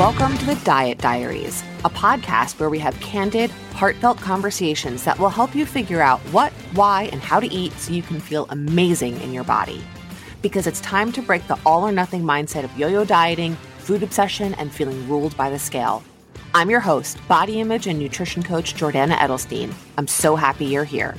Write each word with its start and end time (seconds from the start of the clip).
Welcome 0.00 0.38
to 0.38 0.46
the 0.46 0.54
Diet 0.64 0.96
Diaries, 0.96 1.62
a 1.84 1.90
podcast 1.90 2.58
where 2.58 2.70
we 2.70 2.78
have 2.78 2.98
candid, 3.00 3.50
heartfelt 3.74 4.16
conversations 4.16 5.04
that 5.04 5.18
will 5.18 5.28
help 5.28 5.54
you 5.54 5.66
figure 5.66 6.00
out 6.00 6.20
what, 6.32 6.52
why, 6.72 7.10
and 7.12 7.20
how 7.20 7.38
to 7.38 7.46
eat 7.46 7.74
so 7.74 7.92
you 7.92 8.00
can 8.00 8.18
feel 8.18 8.46
amazing 8.48 9.20
in 9.20 9.34
your 9.34 9.44
body. 9.44 9.84
Because 10.40 10.66
it's 10.66 10.80
time 10.80 11.12
to 11.12 11.20
break 11.20 11.46
the 11.48 11.58
all 11.66 11.86
or 11.86 11.92
nothing 11.92 12.22
mindset 12.22 12.64
of 12.64 12.78
yo 12.78 12.88
yo 12.88 13.04
dieting, 13.04 13.56
food 13.76 14.02
obsession, 14.02 14.54
and 14.54 14.72
feeling 14.72 15.06
ruled 15.06 15.36
by 15.36 15.50
the 15.50 15.58
scale. 15.58 16.02
I'm 16.54 16.70
your 16.70 16.80
host, 16.80 17.18
body 17.28 17.60
image 17.60 17.86
and 17.86 17.98
nutrition 17.98 18.42
coach 18.42 18.74
Jordana 18.74 19.16
Edelstein. 19.16 19.70
I'm 19.98 20.08
so 20.08 20.34
happy 20.34 20.64
you're 20.64 20.82
here. 20.82 21.14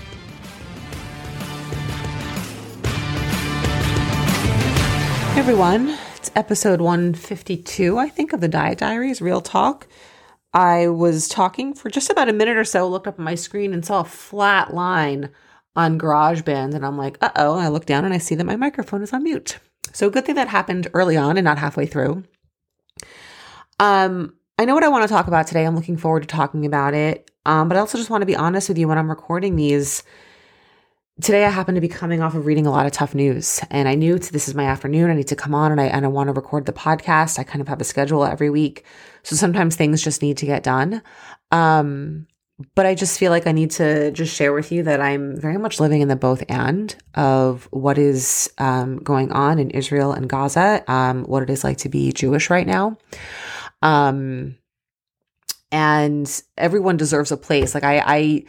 Hey 5.34 5.40
everyone, 5.40 6.00
it's 6.22 6.30
episode 6.36 6.82
152, 6.82 7.98
I 7.98 8.08
think, 8.08 8.32
of 8.32 8.42
the 8.42 8.48
Diet 8.48 8.78
Diaries, 8.78 9.24
Real 9.24 9.42
Talk. 9.42 9.88
I 10.54 10.88
was 10.88 11.28
talking 11.28 11.74
for 11.74 11.90
just 11.90 12.12
about 12.12 12.30
a 12.30 12.34
minute 12.34 12.58
or 12.58 12.64
so, 12.64 12.88
looked 12.88 13.08
up 13.08 13.16
at 13.16 13.24
my 13.24 13.34
screen 13.34 13.74
and 13.74 13.84
saw 13.84 14.02
a 14.02 14.06
flat 14.06 14.72
line 14.72 15.32
on 15.76 15.98
GarageBand, 15.98 16.76
and 16.76 16.86
I'm 16.86 16.96
like, 16.96 17.18
uh 17.22 17.32
oh. 17.38 17.58
I 17.58 17.70
look 17.70 17.88
down 17.88 18.06
and 18.06 18.14
I 18.14 18.20
see 18.20 18.36
that 18.36 18.44
my 18.44 18.56
microphone 18.56 19.02
is 19.02 19.14
on 19.14 19.24
mute. 19.24 19.58
So, 19.94 20.12
good 20.12 20.24
thing 20.24 20.36
that 20.36 20.48
happened 20.48 20.90
early 20.94 21.18
on 21.18 21.38
and 21.38 21.44
not 21.46 21.58
halfway 21.58 21.88
through. 21.88 22.24
Um, 23.80 24.36
I 24.60 24.66
know 24.66 24.76
what 24.76 24.84
I 24.84 24.90
want 24.90 25.02
to 25.02 25.12
talk 25.12 25.26
about 25.26 25.48
today. 25.48 25.66
I'm 25.66 25.76
looking 25.76 25.98
forward 25.98 26.22
to 26.22 26.28
talking 26.28 26.68
about 26.68 26.94
it. 26.94 27.32
Um, 27.48 27.68
but 27.68 27.78
I 27.78 27.80
also 27.80 27.98
just 27.98 28.12
want 28.12 28.22
to 28.22 28.28
be 28.28 28.36
honest 28.36 28.70
with 28.70 28.78
you 28.78 28.88
when 28.88 29.00
I'm 29.00 29.10
recording 29.10 29.56
these 29.56 30.04
today 31.20 31.46
I 31.46 31.50
happen 31.50 31.76
to 31.76 31.82
be 31.82 31.88
coming 31.88 32.22
off 32.22 32.36
of 32.36 32.46
reading 32.46 32.66
a 32.66 32.72
lot 32.72 32.86
of 32.86 32.92
tough 32.92 33.14
news 33.14 33.62
and 33.70 33.88
I 33.88 33.96
knew 33.96 34.18
this 34.18 34.48
is 34.48 34.56
my 34.56 34.66
afternoon. 34.66 35.12
I 35.12 35.16
need 35.16 35.28
to 35.28 35.36
come 35.36 35.54
on 35.54 35.72
and 35.72 35.82
I, 35.82 35.86
and 35.86 36.06
I 36.06 36.08
want 36.08 36.28
to 36.28 36.34
record 36.34 36.66
the 36.66 36.74
podcast. 36.74 37.38
I 37.38 37.44
kind 37.44 37.62
of 37.62 37.68
have 37.68 37.82
a 37.82 37.84
schedule 37.84 38.26
every 38.26 38.50
week. 38.50 38.86
So 39.24 39.36
sometimes 39.36 39.76
things 39.76 40.02
just 40.02 40.22
need 40.22 40.38
to 40.38 40.46
get 40.46 40.64
done. 40.64 41.02
Um, 41.52 42.28
but 42.76 42.86
I 42.86 42.96
just 42.96 43.20
feel 43.20 43.32
like 43.32 43.48
I 43.48 43.52
need 43.52 43.72
to 43.72 44.12
just 44.12 44.36
share 44.36 44.54
with 44.54 44.72
you 44.72 44.84
that 44.84 45.02
I'm 45.02 45.40
very 45.40 45.58
much 45.58 45.80
living 45.80 46.02
in 46.02 46.08
the 46.08 46.16
both 46.16 46.44
and 46.48 46.96
of 47.16 47.68
what 47.72 47.98
is 47.98 48.52
um, 48.58 48.98
going 48.98 49.32
on 49.32 49.60
in 49.60 49.72
Israel 49.72 50.14
and 50.14 50.30
Gaza, 50.30 50.84
um, 50.88 51.24
what 51.24 51.44
it 51.44 51.50
is 51.50 51.64
like 51.64 51.78
to 51.80 51.90
be 51.90 52.12
Jewish 52.12 52.50
right 52.50 52.68
now. 52.68 52.98
Um, 53.82 54.58
and 55.72 56.42
everyone 56.58 56.98
deserves 56.98 57.32
a 57.32 57.38
place. 57.38 57.74
Like 57.74 57.84
I, 57.84 58.04
I, 58.06 58.44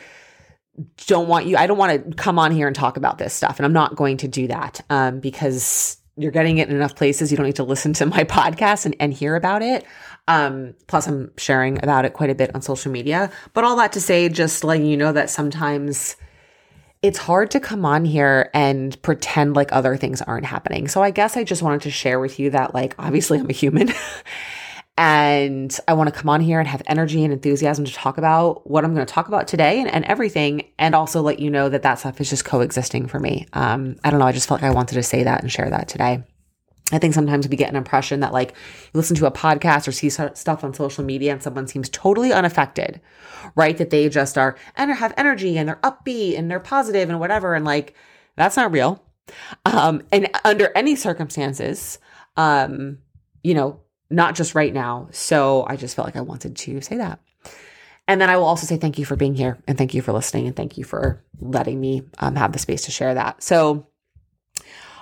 don't 1.06 1.28
want 1.28 1.46
you, 1.46 1.56
I 1.56 1.66
don't 1.66 1.78
want 1.78 2.04
to 2.04 2.16
come 2.16 2.38
on 2.38 2.50
here 2.50 2.66
and 2.66 2.74
talk 2.74 2.96
about 2.96 3.18
this 3.18 3.34
stuff. 3.34 3.58
And 3.58 3.66
I'm 3.66 3.72
not 3.72 3.96
going 3.96 4.16
to 4.18 4.28
do 4.28 4.46
that 4.48 4.80
um, 4.90 5.20
because 5.20 5.98
you're 6.16 6.30
getting 6.30 6.58
it 6.58 6.68
in 6.68 6.76
enough 6.76 6.94
places. 6.94 7.30
You 7.30 7.36
don't 7.36 7.46
need 7.46 7.56
to 7.56 7.64
listen 7.64 7.92
to 7.94 8.06
my 8.06 8.24
podcast 8.24 8.86
and, 8.86 8.96
and 9.00 9.12
hear 9.12 9.36
about 9.36 9.62
it. 9.62 9.84
Um, 10.28 10.74
plus, 10.86 11.06
I'm 11.06 11.32
sharing 11.36 11.82
about 11.82 12.04
it 12.04 12.12
quite 12.12 12.30
a 12.30 12.34
bit 12.34 12.54
on 12.54 12.62
social 12.62 12.92
media. 12.92 13.30
But 13.54 13.64
all 13.64 13.76
that 13.76 13.92
to 13.92 14.00
say, 14.00 14.28
just 14.28 14.64
letting 14.64 14.86
you 14.86 14.96
know 14.96 15.12
that 15.12 15.30
sometimes 15.30 16.16
it's 17.02 17.18
hard 17.18 17.50
to 17.50 17.60
come 17.60 17.84
on 17.84 18.04
here 18.04 18.48
and 18.54 19.00
pretend 19.02 19.56
like 19.56 19.72
other 19.72 19.96
things 19.96 20.22
aren't 20.22 20.46
happening. 20.46 20.86
So 20.86 21.02
I 21.02 21.10
guess 21.10 21.36
I 21.36 21.42
just 21.42 21.60
wanted 21.60 21.82
to 21.82 21.90
share 21.90 22.20
with 22.20 22.38
you 22.38 22.50
that, 22.50 22.74
like, 22.74 22.94
obviously 22.98 23.40
I'm 23.40 23.50
a 23.50 23.52
human 23.52 23.88
And 24.98 25.76
I 25.88 25.94
want 25.94 26.12
to 26.12 26.14
come 26.14 26.28
on 26.28 26.40
here 26.40 26.58
and 26.58 26.68
have 26.68 26.82
energy 26.86 27.24
and 27.24 27.32
enthusiasm 27.32 27.84
to 27.86 27.92
talk 27.92 28.18
about 28.18 28.68
what 28.68 28.84
I'm 28.84 28.94
going 28.94 29.06
to 29.06 29.12
talk 29.12 29.26
about 29.26 29.48
today 29.48 29.80
and, 29.80 29.90
and 29.90 30.04
everything. 30.04 30.70
And 30.78 30.94
also 30.94 31.22
let 31.22 31.38
you 31.38 31.50
know 31.50 31.68
that 31.70 31.82
that 31.82 31.98
stuff 31.98 32.20
is 32.20 32.28
just 32.28 32.44
coexisting 32.44 33.06
for 33.06 33.18
me. 33.18 33.46
Um, 33.54 33.96
I 34.04 34.10
don't 34.10 34.20
know. 34.20 34.26
I 34.26 34.32
just 34.32 34.48
felt 34.48 34.60
like 34.60 34.70
I 34.70 34.74
wanted 34.74 34.96
to 34.96 35.02
say 35.02 35.22
that 35.22 35.42
and 35.42 35.50
share 35.50 35.70
that 35.70 35.88
today. 35.88 36.22
I 36.92 36.98
think 36.98 37.14
sometimes 37.14 37.48
we 37.48 37.56
get 37.56 37.70
an 37.70 37.76
impression 37.76 38.20
that 38.20 38.34
like 38.34 38.50
you 38.50 38.90
listen 38.92 39.16
to 39.16 39.26
a 39.26 39.30
podcast 39.30 39.88
or 39.88 39.92
see 39.92 40.10
stuff 40.10 40.62
on 40.62 40.74
social 40.74 41.02
media 41.02 41.32
and 41.32 41.42
someone 41.42 41.66
seems 41.66 41.88
totally 41.88 42.32
unaffected, 42.32 43.00
right? 43.56 43.78
That 43.78 43.88
they 43.88 44.10
just 44.10 44.36
are 44.36 44.56
and 44.76 44.92
have 44.92 45.14
energy 45.16 45.56
and 45.56 45.66
they're 45.66 45.76
upbeat 45.76 46.38
and 46.38 46.50
they're 46.50 46.60
positive 46.60 47.08
and 47.08 47.18
whatever. 47.18 47.54
And 47.54 47.64
like, 47.64 47.94
that's 48.36 48.56
not 48.56 48.72
real. 48.72 49.02
Um, 49.64 50.02
and 50.12 50.28
under 50.44 50.70
any 50.74 50.96
circumstances, 50.96 51.98
um, 52.36 52.98
you 53.42 53.54
know, 53.54 53.80
not 54.12 54.34
just 54.34 54.54
right 54.54 54.72
now. 54.72 55.08
So 55.10 55.64
I 55.66 55.76
just 55.76 55.96
felt 55.96 56.06
like 56.06 56.16
I 56.16 56.20
wanted 56.20 56.56
to 56.56 56.80
say 56.80 56.96
that. 56.98 57.20
And 58.08 58.20
then 58.20 58.30
I 58.30 58.36
will 58.36 58.44
also 58.44 58.66
say 58.66 58.76
thank 58.76 58.98
you 58.98 59.04
for 59.04 59.16
being 59.16 59.34
here 59.34 59.58
and 59.66 59.78
thank 59.78 59.94
you 59.94 60.02
for 60.02 60.12
listening 60.12 60.46
and 60.46 60.56
thank 60.56 60.76
you 60.76 60.84
for 60.84 61.22
letting 61.40 61.80
me 61.80 62.02
um, 62.18 62.36
have 62.36 62.52
the 62.52 62.58
space 62.58 62.82
to 62.82 62.90
share 62.90 63.14
that. 63.14 63.42
So, 63.42 63.86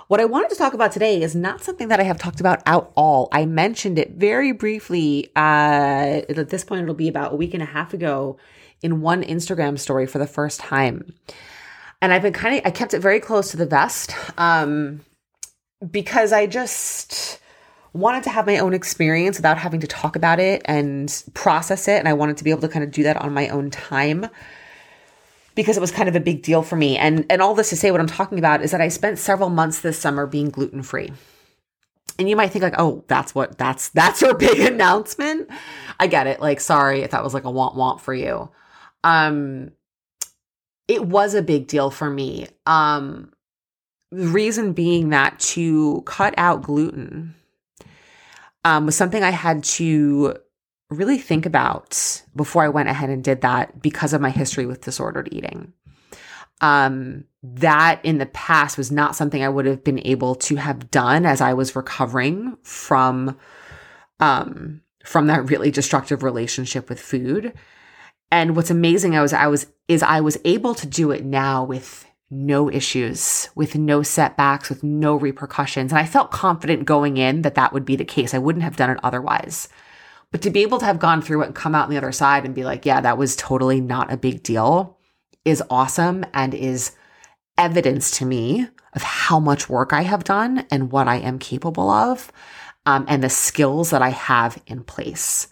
what 0.07 0.19
I 0.19 0.25
wanted 0.25 0.49
to 0.49 0.57
talk 0.57 0.73
about 0.73 0.91
today 0.91 1.21
is 1.21 1.35
not 1.35 1.63
something 1.63 1.87
that 1.87 2.01
I 2.01 2.03
have 2.03 2.17
talked 2.17 2.41
about 2.41 2.61
at 2.65 2.85
all. 2.95 3.29
I 3.31 3.45
mentioned 3.45 3.97
it 3.97 4.11
very 4.11 4.51
briefly. 4.51 5.31
Uh, 5.37 6.19
at 6.27 6.49
this 6.49 6.65
point, 6.65 6.83
it'll 6.83 6.95
be 6.95 7.07
about 7.07 7.31
a 7.31 7.35
week 7.37 7.53
and 7.53 7.63
a 7.63 7.65
half 7.65 7.93
ago 7.93 8.37
in 8.81 8.99
one 8.99 9.23
Instagram 9.23 9.79
story 9.79 10.05
for 10.05 10.17
the 10.17 10.27
first 10.27 10.59
time. 10.59 11.13
And 12.01 12.11
I've 12.11 12.23
been 12.23 12.33
kind 12.33 12.55
of, 12.55 12.61
I 12.65 12.71
kept 12.71 12.93
it 12.93 12.99
very 12.99 13.21
close 13.21 13.51
to 13.51 13.57
the 13.57 13.65
vest 13.65 14.13
um, 14.37 14.99
because 15.89 16.33
I 16.33 16.45
just, 16.45 17.39
wanted 17.93 18.23
to 18.23 18.29
have 18.29 18.45
my 18.45 18.57
own 18.57 18.73
experience 18.73 19.37
without 19.37 19.57
having 19.57 19.79
to 19.81 19.87
talk 19.87 20.15
about 20.15 20.39
it 20.39 20.61
and 20.65 21.23
process 21.33 21.87
it. 21.87 21.99
And 21.99 22.07
I 22.07 22.13
wanted 22.13 22.37
to 22.37 22.43
be 22.43 22.51
able 22.51 22.61
to 22.61 22.69
kind 22.69 22.83
of 22.83 22.91
do 22.91 23.03
that 23.03 23.17
on 23.17 23.33
my 23.33 23.49
own 23.49 23.69
time 23.69 24.27
because 25.55 25.75
it 25.75 25.81
was 25.81 25.91
kind 25.91 26.07
of 26.07 26.15
a 26.15 26.19
big 26.19 26.41
deal 26.41 26.63
for 26.63 26.75
me. 26.75 26.97
And 26.97 27.25
and 27.29 27.41
all 27.41 27.53
this 27.53 27.69
to 27.69 27.75
say 27.75 27.91
what 27.91 27.99
I'm 27.99 28.07
talking 28.07 28.39
about 28.39 28.61
is 28.61 28.71
that 28.71 28.81
I 28.81 28.87
spent 28.87 29.19
several 29.19 29.49
months 29.49 29.81
this 29.81 29.99
summer 29.99 30.25
being 30.25 30.49
gluten 30.49 30.83
free. 30.83 31.11
And 32.17 32.29
you 32.29 32.35
might 32.35 32.51
think 32.51 32.63
like, 32.63 32.75
oh, 32.77 33.03
that's 33.07 33.35
what 33.35 33.57
that's 33.57 33.89
that's 33.89 34.21
your 34.21 34.33
big 34.37 34.59
announcement. 34.59 35.49
I 35.99 36.07
get 36.07 36.27
it. 36.27 36.39
Like, 36.39 36.61
sorry 36.61 37.01
if 37.01 37.11
that 37.11 37.23
was 37.23 37.33
like 37.33 37.43
a 37.43 37.51
want 37.51 37.75
want 37.75 37.99
for 37.99 38.13
you. 38.13 38.49
Um 39.03 39.71
it 40.87 41.05
was 41.05 41.35
a 41.35 41.41
big 41.41 41.67
deal 41.67 41.91
for 41.91 42.09
me. 42.09 42.47
Um 42.65 43.33
the 44.11 44.27
reason 44.27 44.73
being 44.73 45.09
that 45.09 45.39
to 45.39 46.01
cut 46.05 46.33
out 46.37 46.61
gluten 46.61 47.35
um, 48.63 48.85
was 48.85 48.95
something 48.95 49.23
I 49.23 49.31
had 49.31 49.63
to 49.63 50.35
really 50.89 51.17
think 51.17 51.45
about 51.45 52.21
before 52.35 52.63
I 52.63 52.69
went 52.69 52.89
ahead 52.89 53.09
and 53.09 53.23
did 53.23 53.41
that 53.41 53.81
because 53.81 54.13
of 54.13 54.21
my 54.21 54.29
history 54.29 54.65
with 54.65 54.81
disordered 54.81 55.29
eating. 55.31 55.73
Um, 56.59 57.25
that 57.41 58.01
in 58.03 58.19
the 58.19 58.27
past 58.27 58.77
was 58.77 58.91
not 58.91 59.15
something 59.15 59.43
I 59.43 59.49
would 59.49 59.65
have 59.65 59.83
been 59.83 60.05
able 60.05 60.35
to 60.35 60.57
have 60.57 60.91
done 60.91 61.25
as 61.25 61.41
I 61.41 61.53
was 61.53 61.75
recovering 61.75 62.55
from 62.61 63.37
um, 64.19 64.81
from 65.03 65.25
that 65.27 65.49
really 65.49 65.71
destructive 65.71 66.21
relationship 66.21 66.87
with 66.87 66.99
food. 66.99 67.53
And 68.29 68.55
what's 68.55 68.69
amazing 68.69 69.15
I 69.15 69.21
was 69.21 69.33
I 69.33 69.47
was 69.47 69.67
is 69.87 70.03
I 70.03 70.21
was 70.21 70.37
able 70.45 70.75
to 70.75 70.85
do 70.85 71.09
it 71.09 71.25
now 71.25 71.63
with 71.63 72.05
no 72.31 72.71
issues, 72.71 73.49
with 73.55 73.75
no 73.75 74.01
setbacks, 74.01 74.69
with 74.69 74.83
no 74.83 75.15
repercussions. 75.15 75.91
And 75.91 75.99
I 75.99 76.05
felt 76.05 76.31
confident 76.31 76.85
going 76.85 77.17
in 77.17 77.41
that 77.41 77.55
that 77.55 77.73
would 77.73 77.85
be 77.85 77.97
the 77.97 78.05
case. 78.05 78.33
I 78.33 78.39
wouldn't 78.39 78.63
have 78.63 78.77
done 78.77 78.89
it 78.89 78.99
otherwise. 79.03 79.67
But 80.31 80.41
to 80.43 80.49
be 80.49 80.61
able 80.61 80.79
to 80.79 80.85
have 80.85 80.97
gone 80.97 81.21
through 81.21 81.43
it 81.43 81.47
and 81.47 81.55
come 81.55 81.75
out 81.75 81.85
on 81.85 81.89
the 81.89 81.97
other 81.97 82.13
side 82.13 82.45
and 82.45 82.55
be 82.55 82.63
like, 82.63 82.85
yeah, 82.85 83.01
that 83.01 83.17
was 83.17 83.35
totally 83.35 83.81
not 83.81 84.11
a 84.11 84.17
big 84.17 84.43
deal 84.43 84.97
is 85.45 85.63
awesome 85.69 86.25
and 86.33 86.53
is 86.53 86.91
evidence 87.57 88.11
to 88.11 88.25
me 88.25 88.67
of 88.93 89.01
how 89.01 89.39
much 89.39 89.69
work 89.69 89.93
I 89.93 90.01
have 90.01 90.23
done 90.23 90.65
and 90.71 90.91
what 90.91 91.07
I 91.07 91.17
am 91.17 91.39
capable 91.39 91.89
of 91.89 92.31
um, 92.85 93.05
and 93.07 93.23
the 93.23 93.29
skills 93.29 93.89
that 93.91 94.01
I 94.01 94.09
have 94.09 94.61
in 94.67 94.83
place. 94.83 95.47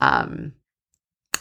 Um, 0.00 0.54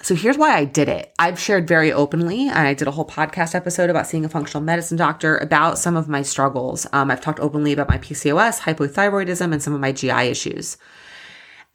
so 0.07 0.15
here's 0.15 0.37
why 0.37 0.55
I 0.55 0.63
did 0.63 0.87
it. 0.87 1.13
I've 1.19 1.37
shared 1.37 1.67
very 1.67 1.91
openly, 1.91 2.47
I 2.47 2.73
did 2.73 2.87
a 2.87 2.91
whole 2.91 3.05
podcast 3.05 3.53
episode 3.53 3.89
about 3.89 4.07
seeing 4.07 4.23
a 4.23 4.29
functional 4.29 4.63
medicine 4.63 4.95
doctor 4.95 5.37
about 5.37 5.77
some 5.77 5.97
of 5.97 6.07
my 6.07 6.21
struggles. 6.21 6.87
Um, 6.93 7.11
I've 7.11 7.19
talked 7.19 7.41
openly 7.41 7.73
about 7.73 7.89
my 7.89 7.97
PCOS, 7.97 8.61
hypothyroidism, 8.61 9.51
and 9.51 9.61
some 9.61 9.73
of 9.73 9.81
my 9.81 9.91
GI 9.91 10.29
issues. 10.29 10.77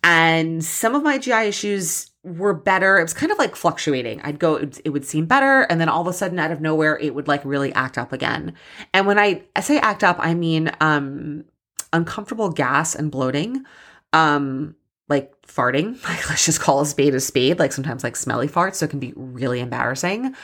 And 0.03 0.65
some 0.65 0.95
of 0.95 1.03
my 1.03 1.19
GI 1.19 1.47
issues 1.47 2.11
were 2.25 2.55
better. 2.55 2.99
It 2.99 3.03
was 3.03 3.13
kind 3.13 3.31
of 3.31 3.37
like 3.37 3.55
fluctuating. 3.55 4.23
I'd 4.23 4.39
go, 4.39 4.55
it 4.83 4.89
would 4.89 5.05
seem 5.05 5.27
better. 5.27 5.65
And 5.65 5.79
then 5.79 5.91
all 5.91 6.01
of 6.01 6.07
a 6.07 6.15
sudden, 6.15 6.39
out 6.39 6.51
of 6.51 6.63
nowhere, 6.63 6.99
it 7.03 7.15
would 7.15 7.29
like 7.29 7.45
really 7.45 7.71
act 7.75 7.99
up 7.99 8.15
again. 8.15 8.55
And 8.95 9.07
when 9.07 9.19
I, 9.19 9.43
I 9.55 9.61
say 9.61 9.79
act 9.79 10.03
up, 10.03 10.17
I 10.19 10.33
mean 10.33 10.71
um, 10.81 11.45
uncomfortable 11.93 12.49
gas 12.49 12.95
and 12.95 13.11
bloating. 13.11 13.67
Um, 14.15 14.75
like 15.09 15.33
farting. 15.47 15.99
Like 16.09 16.29
let's 16.29 16.45
just 16.45 16.61
call 16.61 16.81
a 16.81 16.87
spade 16.87 17.15
a 17.15 17.21
spade. 17.21 17.59
Like 17.59 17.73
sometimes 17.73 18.05
like 18.05 18.17
smelly 18.17 18.49
farts, 18.49 18.77
so 18.77 18.87
it 18.87 18.91
can 18.91 18.99
be 18.99 19.13
really 19.17 19.61
embarrassing. 19.61 20.35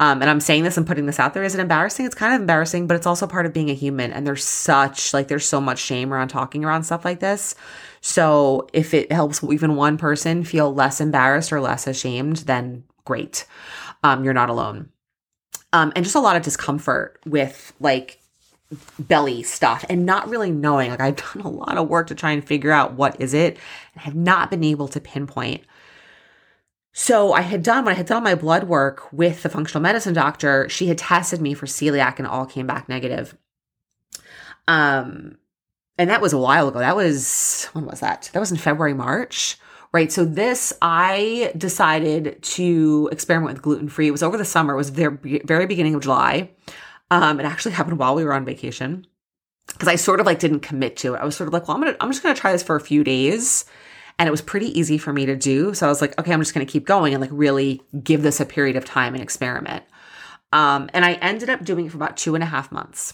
Um, 0.00 0.20
and 0.20 0.30
I'm 0.30 0.40
saying 0.40 0.64
this 0.64 0.76
and 0.76 0.86
putting 0.86 1.06
this 1.06 1.20
out 1.20 1.34
there. 1.34 1.44
Is 1.44 1.54
it 1.54 1.60
embarrassing? 1.60 2.06
It's 2.06 2.14
kind 2.14 2.34
of 2.34 2.40
embarrassing, 2.40 2.86
but 2.86 2.96
it's 2.96 3.06
also 3.06 3.26
part 3.26 3.46
of 3.46 3.52
being 3.52 3.70
a 3.70 3.74
human. 3.74 4.12
And 4.12 4.26
there's 4.26 4.44
such 4.44 5.14
like 5.14 5.28
there's 5.28 5.46
so 5.46 5.60
much 5.60 5.78
shame 5.78 6.12
around 6.12 6.28
talking 6.28 6.64
around 6.64 6.84
stuff 6.84 7.04
like 7.04 7.20
this. 7.20 7.54
So 8.00 8.68
if 8.72 8.94
it 8.94 9.12
helps 9.12 9.42
even 9.44 9.76
one 9.76 9.96
person 9.96 10.44
feel 10.44 10.74
less 10.74 11.00
embarrassed 11.00 11.52
or 11.52 11.60
less 11.60 11.86
ashamed, 11.86 12.38
then 12.38 12.84
great. 13.04 13.46
Um, 14.02 14.24
you're 14.24 14.34
not 14.34 14.50
alone. 14.50 14.90
Um, 15.72 15.92
and 15.96 16.04
just 16.04 16.16
a 16.16 16.20
lot 16.20 16.36
of 16.36 16.42
discomfort 16.42 17.18
with 17.24 17.72
like 17.80 18.21
belly 18.98 19.42
stuff 19.42 19.84
and 19.88 20.06
not 20.06 20.28
really 20.28 20.50
knowing. 20.50 20.90
Like 20.90 21.00
I've 21.00 21.16
done 21.16 21.42
a 21.42 21.50
lot 21.50 21.78
of 21.78 21.88
work 21.88 22.08
to 22.08 22.14
try 22.14 22.32
and 22.32 22.44
figure 22.44 22.70
out 22.70 22.94
what 22.94 23.20
is 23.20 23.34
it 23.34 23.58
and 23.94 24.02
have 24.02 24.14
not 24.14 24.50
been 24.50 24.64
able 24.64 24.88
to 24.88 25.00
pinpoint. 25.00 25.62
So 26.92 27.32
I 27.32 27.40
had 27.40 27.62
done 27.62 27.84
when 27.84 27.94
I 27.94 27.96
had 27.96 28.06
done 28.06 28.22
my 28.22 28.34
blood 28.34 28.64
work 28.64 29.10
with 29.12 29.42
the 29.42 29.48
functional 29.48 29.82
medicine 29.82 30.12
doctor, 30.12 30.68
she 30.68 30.88
had 30.88 30.98
tested 30.98 31.40
me 31.40 31.54
for 31.54 31.66
celiac 31.66 32.18
and 32.18 32.26
all 32.26 32.46
came 32.46 32.66
back 32.66 32.88
negative. 32.88 33.36
Um 34.68 35.38
and 35.98 36.08
that 36.10 36.22
was 36.22 36.32
a 36.32 36.38
while 36.38 36.68
ago. 36.68 36.78
That 36.78 36.96
was 36.96 37.68
when 37.72 37.86
was 37.86 38.00
that? 38.00 38.30
That 38.32 38.40
was 38.40 38.50
in 38.50 38.58
February, 38.58 38.94
March 38.94 39.58
right? 39.92 40.10
So 40.10 40.24
this, 40.24 40.72
I 40.80 41.52
decided 41.56 42.42
to 42.42 43.08
experiment 43.12 43.52
with 43.52 43.62
gluten 43.62 43.88
free. 43.88 44.08
It 44.08 44.12
was 44.12 44.22
over 44.22 44.38
the 44.38 44.44
summer. 44.44 44.74
It 44.74 44.78
was 44.78 44.92
the 44.92 45.18
very 45.44 45.66
beginning 45.66 45.94
of 45.94 46.02
July. 46.02 46.50
Um, 47.12 47.38
it 47.38 47.44
actually 47.44 47.72
happened 47.72 47.98
while 47.98 48.14
we 48.14 48.24
were 48.24 48.32
on 48.32 48.46
vacation 48.46 49.06
because 49.66 49.86
I 49.86 49.96
sort 49.96 50.18
of 50.18 50.24
like 50.24 50.38
didn't 50.38 50.60
commit 50.60 50.96
to 50.98 51.12
it. 51.12 51.18
I 51.18 51.26
was 51.26 51.36
sort 51.36 51.46
of 51.46 51.52
like, 51.52 51.68
well, 51.68 51.76
I'm 51.76 51.82
gonna, 51.82 51.96
I'm 52.00 52.10
just 52.10 52.22
gonna 52.22 52.34
try 52.34 52.52
this 52.52 52.62
for 52.62 52.74
a 52.74 52.80
few 52.80 53.04
days. 53.04 53.66
And 54.18 54.26
it 54.26 54.30
was 54.30 54.40
pretty 54.40 54.78
easy 54.78 54.96
for 54.96 55.12
me 55.12 55.26
to 55.26 55.36
do. 55.36 55.74
So 55.74 55.84
I 55.84 55.90
was 55.90 56.00
like, 56.00 56.18
okay, 56.18 56.32
I'm 56.32 56.40
just 56.40 56.54
gonna 56.54 56.64
keep 56.64 56.86
going 56.86 57.12
and 57.12 57.20
like 57.20 57.28
really 57.30 57.82
give 58.02 58.22
this 58.22 58.40
a 58.40 58.46
period 58.46 58.76
of 58.76 58.86
time 58.86 59.12
and 59.12 59.22
experiment. 59.22 59.84
Um, 60.54 60.88
and 60.94 61.04
I 61.04 61.12
ended 61.14 61.50
up 61.50 61.62
doing 61.64 61.84
it 61.84 61.90
for 61.90 61.98
about 61.98 62.16
two 62.16 62.34
and 62.34 62.42
a 62.42 62.46
half 62.46 62.72
months. 62.72 63.12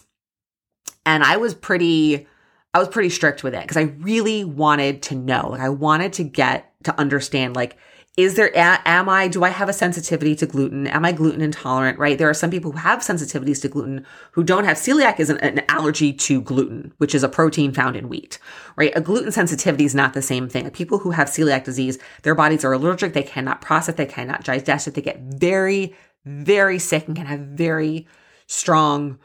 And 1.04 1.24
I 1.24 1.36
was 1.36 1.52
pretty, 1.52 2.28
I 2.74 2.78
was 2.78 2.86
pretty 2.86 3.10
strict 3.10 3.42
with 3.42 3.52
it 3.52 3.62
because 3.62 3.76
I 3.76 3.94
really 3.98 4.44
wanted 4.44 5.02
to 5.04 5.16
know. 5.16 5.48
Like 5.50 5.60
I 5.60 5.70
wanted 5.70 6.12
to 6.14 6.22
get 6.22 6.72
to 6.84 6.96
understand 7.00 7.56
like 7.56 7.76
is 8.18 8.34
there 8.34 8.50
am 8.56 9.08
I 9.08 9.28
do 9.28 9.44
I 9.44 9.50
have 9.50 9.68
a 9.68 9.72
sensitivity 9.72 10.34
to 10.34 10.46
gluten? 10.46 10.88
Am 10.88 11.04
I 11.04 11.12
gluten 11.12 11.40
intolerant, 11.40 12.00
right? 12.00 12.18
There 12.18 12.28
are 12.28 12.34
some 12.34 12.50
people 12.50 12.72
who 12.72 12.78
have 12.78 12.98
sensitivities 12.98 13.62
to 13.62 13.68
gluten 13.68 14.04
who 14.32 14.42
don't 14.42 14.64
have 14.64 14.76
celiac 14.76 15.20
is 15.20 15.30
an, 15.30 15.38
an 15.38 15.62
allergy 15.68 16.12
to 16.12 16.42
gluten, 16.42 16.92
which 16.98 17.14
is 17.14 17.22
a 17.22 17.28
protein 17.28 17.72
found 17.72 17.94
in 17.94 18.08
wheat, 18.08 18.40
right? 18.74 18.92
A 18.96 19.00
gluten 19.00 19.30
sensitivity 19.30 19.84
is 19.84 19.94
not 19.94 20.14
the 20.14 20.20
same 20.20 20.48
thing. 20.48 20.68
People 20.70 20.98
who 20.98 21.12
have 21.12 21.28
celiac 21.28 21.62
disease, 21.62 21.96
their 22.22 22.34
bodies 22.34 22.64
are 22.64 22.72
allergic, 22.72 23.12
they 23.12 23.22
cannot 23.22 23.60
process, 23.60 23.94
they 23.94 24.04
cannot 24.04 24.42
digest 24.42 24.88
it, 24.88 24.94
they 24.94 25.00
get 25.00 25.20
very 25.20 25.94
very 26.24 26.80
sick 26.80 27.06
and 27.06 27.16
can 27.16 27.26
have 27.26 27.40
very 27.40 28.06
strong 28.48 29.18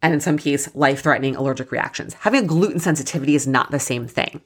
and 0.00 0.12
in 0.12 0.20
some 0.20 0.38
case 0.38 0.74
life 0.74 1.02
threatening 1.02 1.36
allergic 1.36 1.70
reactions. 1.70 2.14
Having 2.14 2.44
a 2.44 2.46
gluten 2.46 2.78
sensitivity 2.80 3.34
is 3.34 3.46
not 3.46 3.70
the 3.70 3.78
same 3.78 4.06
thing. 4.06 4.40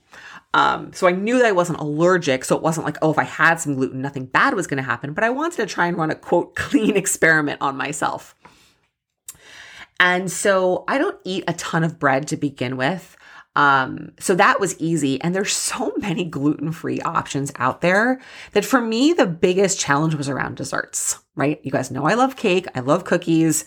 Um, 0.58 0.92
so 0.92 1.06
I 1.06 1.12
knew 1.12 1.38
that 1.38 1.46
I 1.46 1.52
wasn't 1.52 1.78
allergic. 1.78 2.44
So 2.44 2.56
it 2.56 2.62
wasn't 2.62 2.84
like, 2.84 2.96
oh, 3.00 3.12
if 3.12 3.18
I 3.18 3.22
had 3.22 3.60
some 3.60 3.76
gluten, 3.76 4.02
nothing 4.02 4.26
bad 4.26 4.54
was 4.54 4.66
going 4.66 4.78
to 4.78 4.82
happen. 4.82 5.12
But 5.12 5.22
I 5.22 5.30
wanted 5.30 5.56
to 5.58 5.66
try 5.66 5.86
and 5.86 5.96
run 5.96 6.10
a 6.10 6.16
quote 6.16 6.54
clean 6.56 6.96
experiment 6.96 7.60
on 7.60 7.76
myself. 7.76 8.34
And 10.00 10.30
so 10.30 10.84
I 10.88 10.98
don't 10.98 11.18
eat 11.24 11.44
a 11.46 11.52
ton 11.52 11.84
of 11.84 12.00
bread 12.00 12.26
to 12.28 12.36
begin 12.36 12.76
with. 12.76 13.16
Um, 13.54 14.12
so 14.18 14.34
that 14.34 14.58
was 14.58 14.78
easy. 14.80 15.20
And 15.20 15.32
there's 15.32 15.52
so 15.52 15.92
many 15.98 16.24
gluten 16.24 16.72
free 16.72 17.00
options 17.02 17.52
out 17.54 17.80
there 17.80 18.20
that 18.52 18.64
for 18.64 18.80
me, 18.80 19.12
the 19.12 19.26
biggest 19.26 19.78
challenge 19.78 20.16
was 20.16 20.28
around 20.28 20.56
desserts, 20.56 21.20
right? 21.36 21.60
You 21.62 21.70
guys 21.70 21.92
know 21.92 22.04
I 22.04 22.14
love 22.14 22.34
cake, 22.34 22.66
I 22.74 22.80
love 22.80 23.04
cookies. 23.04 23.64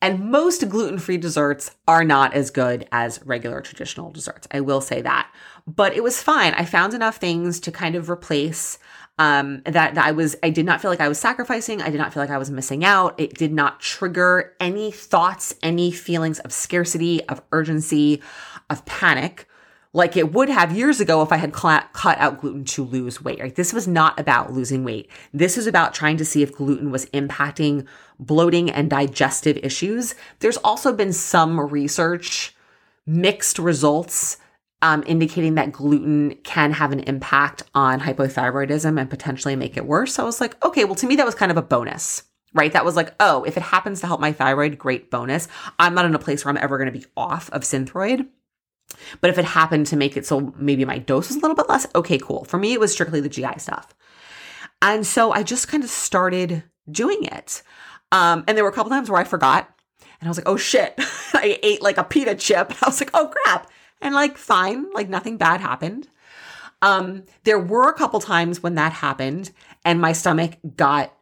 And 0.00 0.32
most 0.32 0.68
gluten 0.68 0.98
free 0.98 1.18
desserts 1.18 1.70
are 1.86 2.02
not 2.02 2.34
as 2.34 2.50
good 2.50 2.88
as 2.90 3.24
regular 3.24 3.60
traditional 3.60 4.10
desserts. 4.10 4.48
I 4.50 4.60
will 4.60 4.80
say 4.80 5.00
that. 5.02 5.30
But 5.66 5.94
it 5.94 6.02
was 6.02 6.22
fine. 6.22 6.54
I 6.54 6.64
found 6.64 6.94
enough 6.94 7.16
things 7.16 7.60
to 7.60 7.72
kind 7.72 7.94
of 7.94 8.10
replace 8.10 8.78
um, 9.18 9.62
that, 9.64 9.94
that 9.94 10.04
I 10.04 10.12
was, 10.12 10.34
I 10.42 10.50
did 10.50 10.66
not 10.66 10.80
feel 10.80 10.90
like 10.90 11.00
I 11.00 11.08
was 11.08 11.18
sacrificing. 11.18 11.80
I 11.82 11.90
did 11.90 11.98
not 11.98 12.12
feel 12.12 12.22
like 12.22 12.30
I 12.30 12.38
was 12.38 12.50
missing 12.50 12.84
out. 12.84 13.18
It 13.20 13.34
did 13.34 13.52
not 13.52 13.80
trigger 13.80 14.54
any 14.58 14.90
thoughts, 14.90 15.54
any 15.62 15.92
feelings 15.92 16.38
of 16.40 16.52
scarcity, 16.52 17.22
of 17.28 17.42
urgency, 17.52 18.22
of 18.70 18.84
panic 18.86 19.48
like 19.92 20.16
it 20.16 20.32
would 20.32 20.48
have 20.48 20.76
years 20.76 21.00
ago 21.00 21.22
if 21.22 21.32
I 21.32 21.36
had 21.36 21.54
cl- 21.54 21.82
cut 21.92 22.18
out 22.18 22.40
gluten 22.40 22.64
to 22.64 22.84
lose 22.84 23.22
weight. 23.22 23.40
Right? 23.40 23.54
This 23.54 23.72
was 23.72 23.86
not 23.86 24.18
about 24.18 24.52
losing 24.52 24.84
weight. 24.84 25.10
This 25.32 25.58
is 25.58 25.66
about 25.66 25.94
trying 25.94 26.16
to 26.16 26.24
see 26.24 26.42
if 26.42 26.54
gluten 26.54 26.90
was 26.90 27.06
impacting 27.06 27.86
bloating 28.18 28.70
and 28.70 28.88
digestive 28.88 29.58
issues. 29.58 30.14
There's 30.38 30.56
also 30.58 30.92
been 30.92 31.12
some 31.12 31.60
research, 31.60 32.54
mixed 33.06 33.58
results, 33.58 34.38
um, 34.82 35.02
indicating 35.06 35.54
that 35.54 35.72
gluten 35.72 36.34
can 36.44 36.72
have 36.72 36.92
an 36.92 37.00
impact 37.00 37.62
on 37.74 38.00
hypothyroidism 38.00 39.00
and 39.00 39.08
potentially 39.08 39.56
make 39.56 39.76
it 39.76 39.86
worse. 39.86 40.14
So 40.14 40.22
I 40.22 40.26
was 40.26 40.40
like, 40.40 40.62
okay, 40.64 40.84
well, 40.84 40.96
to 40.96 41.06
me, 41.06 41.16
that 41.16 41.26
was 41.26 41.34
kind 41.34 41.50
of 41.50 41.56
a 41.56 41.62
bonus 41.62 42.24
right? 42.54 42.72
That 42.72 42.84
was 42.84 42.96
like, 42.96 43.14
oh, 43.18 43.44
if 43.44 43.56
it 43.56 43.62
happens 43.62 44.00
to 44.00 44.06
help 44.06 44.20
my 44.20 44.30
thyroid, 44.32 44.76
great 44.76 45.10
bonus. 45.10 45.48
I'm 45.78 45.94
not 45.94 46.04
in 46.04 46.14
a 46.14 46.18
place 46.18 46.44
where 46.44 46.50
I'm 46.50 46.62
ever 46.62 46.76
going 46.76 46.92
to 46.92 46.98
be 46.98 47.06
off 47.16 47.48
of 47.50 47.62
Synthroid. 47.62 48.28
But 49.20 49.30
if 49.30 49.38
it 49.38 49.44
happened 49.44 49.86
to 49.86 49.96
make 49.96 50.16
it 50.16 50.26
so 50.26 50.52
maybe 50.56 50.84
my 50.84 50.98
dose 50.98 51.28
was 51.28 51.36
a 51.36 51.40
little 51.40 51.56
bit 51.56 51.68
less, 51.68 51.86
okay, 51.94 52.18
cool. 52.18 52.44
For 52.44 52.58
me, 52.58 52.74
it 52.74 52.80
was 52.80 52.92
strictly 52.92 53.20
the 53.20 53.28
GI 53.28 53.58
stuff. 53.58 53.94
And 54.82 55.06
so 55.06 55.32
I 55.32 55.42
just 55.42 55.68
kind 55.68 55.82
of 55.82 55.90
started 55.90 56.64
doing 56.90 57.24
it. 57.24 57.62
Um, 58.10 58.44
and 58.46 58.56
there 58.56 58.64
were 58.64 58.70
a 58.70 58.74
couple 58.74 58.90
times 58.90 59.08
where 59.08 59.20
I 59.20 59.24
forgot 59.24 59.68
and 60.20 60.28
I 60.28 60.30
was 60.30 60.36
like, 60.36 60.48
oh 60.48 60.56
shit, 60.56 60.94
I 61.34 61.58
ate 61.62 61.82
like 61.82 61.98
a 61.98 62.04
pita 62.04 62.34
chip. 62.34 62.72
I 62.82 62.86
was 62.86 63.00
like, 63.00 63.10
oh 63.14 63.28
crap. 63.28 63.70
And 64.02 64.14
like, 64.14 64.36
fine, 64.36 64.90
like 64.92 65.08
nothing 65.08 65.38
bad 65.38 65.60
happened. 65.60 66.08
Um, 66.82 67.24
there 67.44 67.60
were 67.60 67.88
a 67.88 67.94
couple 67.94 68.20
times 68.20 68.62
when 68.62 68.74
that 68.74 68.92
happened 68.92 69.52
and 69.84 70.00
my 70.00 70.12
stomach 70.12 70.58
got 70.76 71.14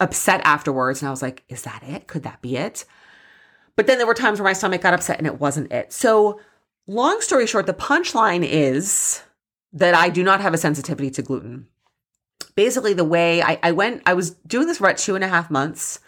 upset 0.00 0.40
afterwards. 0.44 1.00
And 1.00 1.08
I 1.08 1.12
was 1.12 1.22
like, 1.22 1.44
is 1.48 1.62
that 1.62 1.82
it? 1.86 2.08
Could 2.08 2.24
that 2.24 2.42
be 2.42 2.56
it? 2.56 2.84
But 3.76 3.86
then 3.86 3.98
there 3.98 4.06
were 4.06 4.14
times 4.14 4.40
where 4.40 4.48
my 4.48 4.52
stomach 4.52 4.82
got 4.82 4.94
upset 4.94 5.18
and 5.18 5.26
it 5.26 5.40
wasn't 5.40 5.72
it. 5.72 5.92
So 5.92 6.40
long 6.86 7.20
story 7.20 7.46
short, 7.46 7.66
the 7.66 7.72
punchline 7.72 8.44
is 8.44 9.22
that 9.72 9.94
I 9.94 10.10
do 10.10 10.22
not 10.22 10.40
have 10.40 10.52
a 10.52 10.58
sensitivity 10.58 11.10
to 11.12 11.22
gluten. 11.22 11.68
Basically, 12.54 12.92
the 12.92 13.04
way 13.04 13.40
I, 13.40 13.58
I 13.62 13.72
went, 13.72 14.02
I 14.04 14.14
was 14.14 14.30
doing 14.46 14.66
this 14.66 14.78
for 14.78 14.84
about 14.84 14.98
two 14.98 15.14
and 15.14 15.24
a 15.24 15.28
half 15.28 15.50
months 15.50 16.00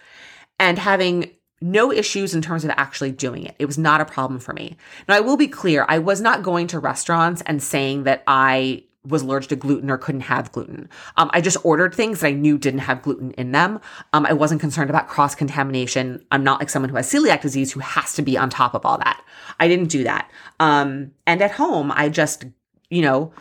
and 0.59 0.79
having 0.79 1.31
no 1.65 1.91
issues 1.91 2.35
in 2.35 2.43
terms 2.43 2.63
of 2.63 2.71
actually 2.77 3.11
doing 3.11 3.45
it. 3.45 3.57
It 3.59 3.65
was 3.65 3.79
not 3.79 4.03
a 4.03 4.05
problem 4.05 4.39
for 4.39 4.53
me. 4.53 4.77
Now, 5.09 5.17
I 5.17 5.21
will 5.21 5.39
be 5.39 5.49
clear, 5.49 5.87
I 5.89 5.99
was 5.99 6.21
not 6.21 6.43
going 6.43 6.67
to 6.69 6.79
restaurants 6.79 7.43
and 7.47 7.63
saying 7.63 8.05
that 8.05 8.23
I 8.27 8.85
was 9.07 9.23
allergic 9.23 9.49
to 9.49 9.57
gluten 9.57 9.91
or 9.91 9.97
couldn't 9.97 10.23
have 10.23 10.53
gluten. 10.53 10.91
Um, 11.17 11.31
I 11.33 11.41
just 11.41 11.57
ordered 11.65 11.95
things 11.95 12.21
that 12.21 12.29
I 12.29 12.33
knew 12.33 12.59
didn't 12.59 12.81
have 12.81 13.03
gluten 13.03 13.33
in 13.33 13.53
them. 13.53 13.81
Um, 14.13 14.27
I 14.27 14.35
wasn't 14.35 14.61
concerned 14.61 14.91
about 14.91 15.09
cross 15.09 15.35
contamination. 15.35 16.25
I'm 16.31 16.45
not 16.45 16.61
like 16.61 16.69
someone 16.69 16.91
who 16.91 16.97
has 16.97 17.11
celiac 17.11 17.41
disease 17.41 17.73
who 17.73 17.81
has 17.81 18.15
to 18.15 18.23
be 18.23 18.37
on 18.37 18.51
top 18.51 18.75
of 18.75 18.85
all 18.85 18.99
that. 18.99 19.23
I 19.59 19.67
didn't 19.67 19.89
do 19.89 20.05
that. 20.05 20.31
Um, 20.61 21.13
and 21.27 21.41
at 21.41 21.53
home, 21.53 21.93
I 21.95 22.11
just, 22.11 22.45
you 22.91 23.01
know, 23.01 23.33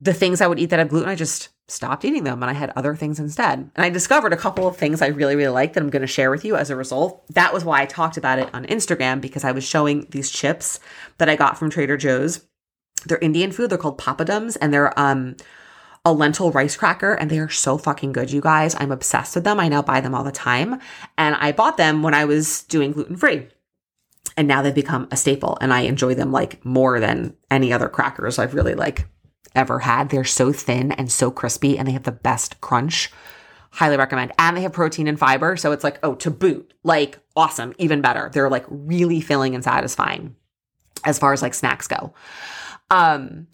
the 0.00 0.14
things 0.14 0.40
I 0.40 0.46
would 0.48 0.58
eat 0.58 0.70
that 0.70 0.78
have 0.80 0.88
gluten, 0.88 1.08
I 1.08 1.14
just 1.14 1.48
stopped 1.68 2.04
eating 2.04 2.24
them 2.24 2.42
and 2.42 2.50
I 2.50 2.54
had 2.54 2.72
other 2.76 2.94
things 2.94 3.18
instead. 3.18 3.58
And 3.74 3.84
I 3.84 3.90
discovered 3.90 4.32
a 4.32 4.36
couple 4.36 4.68
of 4.68 4.76
things 4.76 5.02
I 5.02 5.08
really, 5.08 5.34
really 5.34 5.52
like 5.52 5.72
that 5.72 5.82
I'm 5.82 5.90
going 5.90 6.02
to 6.02 6.06
share 6.06 6.30
with 6.30 6.44
you 6.44 6.56
as 6.56 6.70
a 6.70 6.76
result. 6.76 7.24
That 7.34 7.52
was 7.52 7.64
why 7.64 7.82
I 7.82 7.86
talked 7.86 8.16
about 8.16 8.38
it 8.38 8.54
on 8.54 8.66
Instagram 8.66 9.20
because 9.20 9.42
I 9.42 9.52
was 9.52 9.64
showing 9.64 10.06
these 10.10 10.30
chips 10.30 10.78
that 11.18 11.28
I 11.28 11.34
got 11.36 11.58
from 11.58 11.70
Trader 11.70 11.96
Joe's 11.96 12.40
they're 13.04 13.18
Indian 13.18 13.52
food. 13.52 13.70
They're 13.70 13.78
called 13.78 13.98
papadums 13.98 14.56
and 14.56 14.72
they're 14.72 14.98
um 14.98 15.36
a 16.04 16.12
lentil 16.12 16.52
rice 16.52 16.76
cracker 16.76 17.14
and 17.14 17.30
they 17.30 17.38
are 17.38 17.48
so 17.48 17.76
fucking 17.78 18.12
good, 18.12 18.30
you 18.30 18.40
guys. 18.40 18.76
I'm 18.78 18.92
obsessed 18.92 19.34
with 19.34 19.44
them. 19.44 19.58
I 19.58 19.68
now 19.68 19.82
buy 19.82 20.00
them 20.00 20.14
all 20.14 20.22
the 20.22 20.30
time. 20.30 20.80
And 21.18 21.34
I 21.34 21.50
bought 21.50 21.78
them 21.78 22.02
when 22.02 22.14
I 22.14 22.24
was 22.24 22.62
doing 22.62 22.92
gluten 22.92 23.16
free. 23.16 23.48
And 24.36 24.46
now 24.46 24.62
they've 24.62 24.74
become 24.74 25.08
a 25.10 25.16
staple 25.16 25.58
and 25.60 25.72
I 25.72 25.80
enjoy 25.80 26.14
them 26.14 26.30
like 26.30 26.64
more 26.64 27.00
than 27.00 27.36
any 27.50 27.72
other 27.72 27.88
crackers 27.88 28.38
I've 28.38 28.54
really 28.54 28.74
like 28.74 29.08
ever 29.54 29.80
had. 29.80 30.08
They're 30.08 30.24
so 30.24 30.52
thin 30.52 30.92
and 30.92 31.10
so 31.10 31.30
crispy 31.30 31.78
and 31.78 31.86
they 31.86 31.92
have 31.92 32.04
the 32.04 32.12
best 32.12 32.60
crunch. 32.60 33.10
Highly 33.70 33.96
recommend. 33.96 34.32
And 34.38 34.56
they 34.56 34.62
have 34.62 34.72
protein 34.72 35.06
and 35.06 35.18
fiber. 35.18 35.56
So 35.56 35.72
it's 35.72 35.84
like, 35.84 35.98
oh, 36.02 36.14
to 36.16 36.30
boot, 36.30 36.72
like 36.82 37.18
awesome, 37.34 37.74
even 37.78 38.00
better. 38.00 38.30
They're 38.32 38.50
like 38.50 38.64
really 38.68 39.20
filling 39.20 39.54
and 39.54 39.62
satisfying 39.62 40.36
as 41.04 41.18
far 41.18 41.32
as 41.32 41.42
like 41.42 41.54
snacks 41.54 41.86
go. 41.86 42.14
Um, 42.90 43.48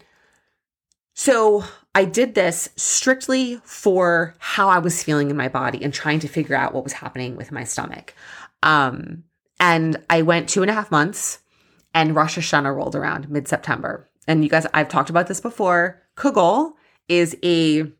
so 1.13 1.63
I 1.93 2.05
did 2.05 2.35
this 2.35 2.69
strictly 2.75 3.61
for 3.63 4.35
how 4.39 4.69
I 4.69 4.79
was 4.79 5.03
feeling 5.03 5.29
in 5.29 5.37
my 5.37 5.47
body 5.47 5.83
and 5.83 5.93
trying 5.93 6.19
to 6.21 6.27
figure 6.27 6.55
out 6.55 6.73
what 6.73 6.83
was 6.83 6.93
happening 6.93 7.35
with 7.35 7.51
my 7.51 7.63
stomach. 7.63 8.15
Um, 8.63 9.23
and 9.59 9.97
I 10.09 10.23
went 10.23 10.49
two 10.49 10.61
and 10.61 10.71
a 10.71 10.73
half 10.73 10.89
months 10.89 11.39
and 11.93 12.15
Rosh 12.15 12.37
Hashanah 12.37 12.75
rolled 12.75 12.95
around 12.95 13.29
mid 13.29 13.47
September. 13.47 14.09
And 14.27 14.43
you 14.43 14.49
guys, 14.49 14.65
I've 14.73 14.89
talked 14.89 15.09
about 15.09 15.27
this 15.27 15.41
before. 15.41 16.01
Kugel 16.15 16.73
is 17.07 17.35
a, 17.43 17.91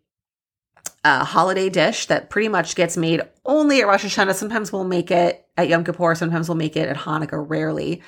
a, 1.04 1.24
holiday 1.26 1.70
dish 1.70 2.06
that 2.08 2.30
pretty 2.30 2.48
much 2.48 2.76
gets 2.76 2.96
made 2.96 3.22
only 3.46 3.82
at 3.82 3.88
Rosh 3.88 4.06
Hashanah. 4.06 4.34
Sometimes 4.36 4.72
we'll 4.72 4.86
make 4.86 5.12
it 5.12 5.46
at 5.58 5.68
Yom 5.68 5.84
Kippur, 5.84 6.16
sometimes 6.16 6.48
we'll 6.48 6.56
make 6.56 6.76
it 6.76 6.88
at 6.88 6.98
Hanukkah, 6.98 7.44
rarely 7.48 8.02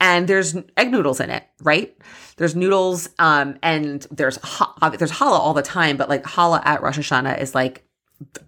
and 0.00 0.26
there's 0.26 0.56
egg 0.76 0.90
noodles 0.90 1.20
in 1.20 1.30
it, 1.30 1.44
right? 1.60 1.96
There's 2.36 2.56
noodles, 2.56 3.08
um, 3.18 3.58
and 3.62 4.06
there's 4.10 4.38
there's 4.38 5.12
challah 5.12 5.38
all 5.38 5.54
the 5.54 5.62
time, 5.62 5.96
but 5.96 6.08
like 6.08 6.24
challah 6.24 6.62
at 6.64 6.82
Rosh 6.82 6.98
Hashanah 6.98 7.38
is 7.38 7.54
like 7.54 7.84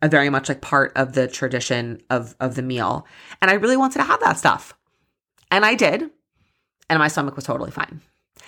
a 0.00 0.08
very 0.08 0.30
much 0.30 0.48
like 0.48 0.62
part 0.62 0.92
of 0.96 1.12
the 1.12 1.28
tradition 1.28 2.02
of 2.08 2.34
of 2.40 2.54
the 2.54 2.62
meal. 2.62 3.06
And 3.40 3.50
I 3.50 3.54
really 3.54 3.76
wanted 3.76 3.98
to 3.98 4.04
have 4.04 4.20
that 4.20 4.38
stuff. 4.38 4.74
And 5.50 5.66
I 5.66 5.74
did. 5.74 6.10
And 6.88 6.98
my 6.98 7.08
stomach 7.08 7.36
was 7.36 7.44
totally 7.44 7.70
fine. 7.70 8.00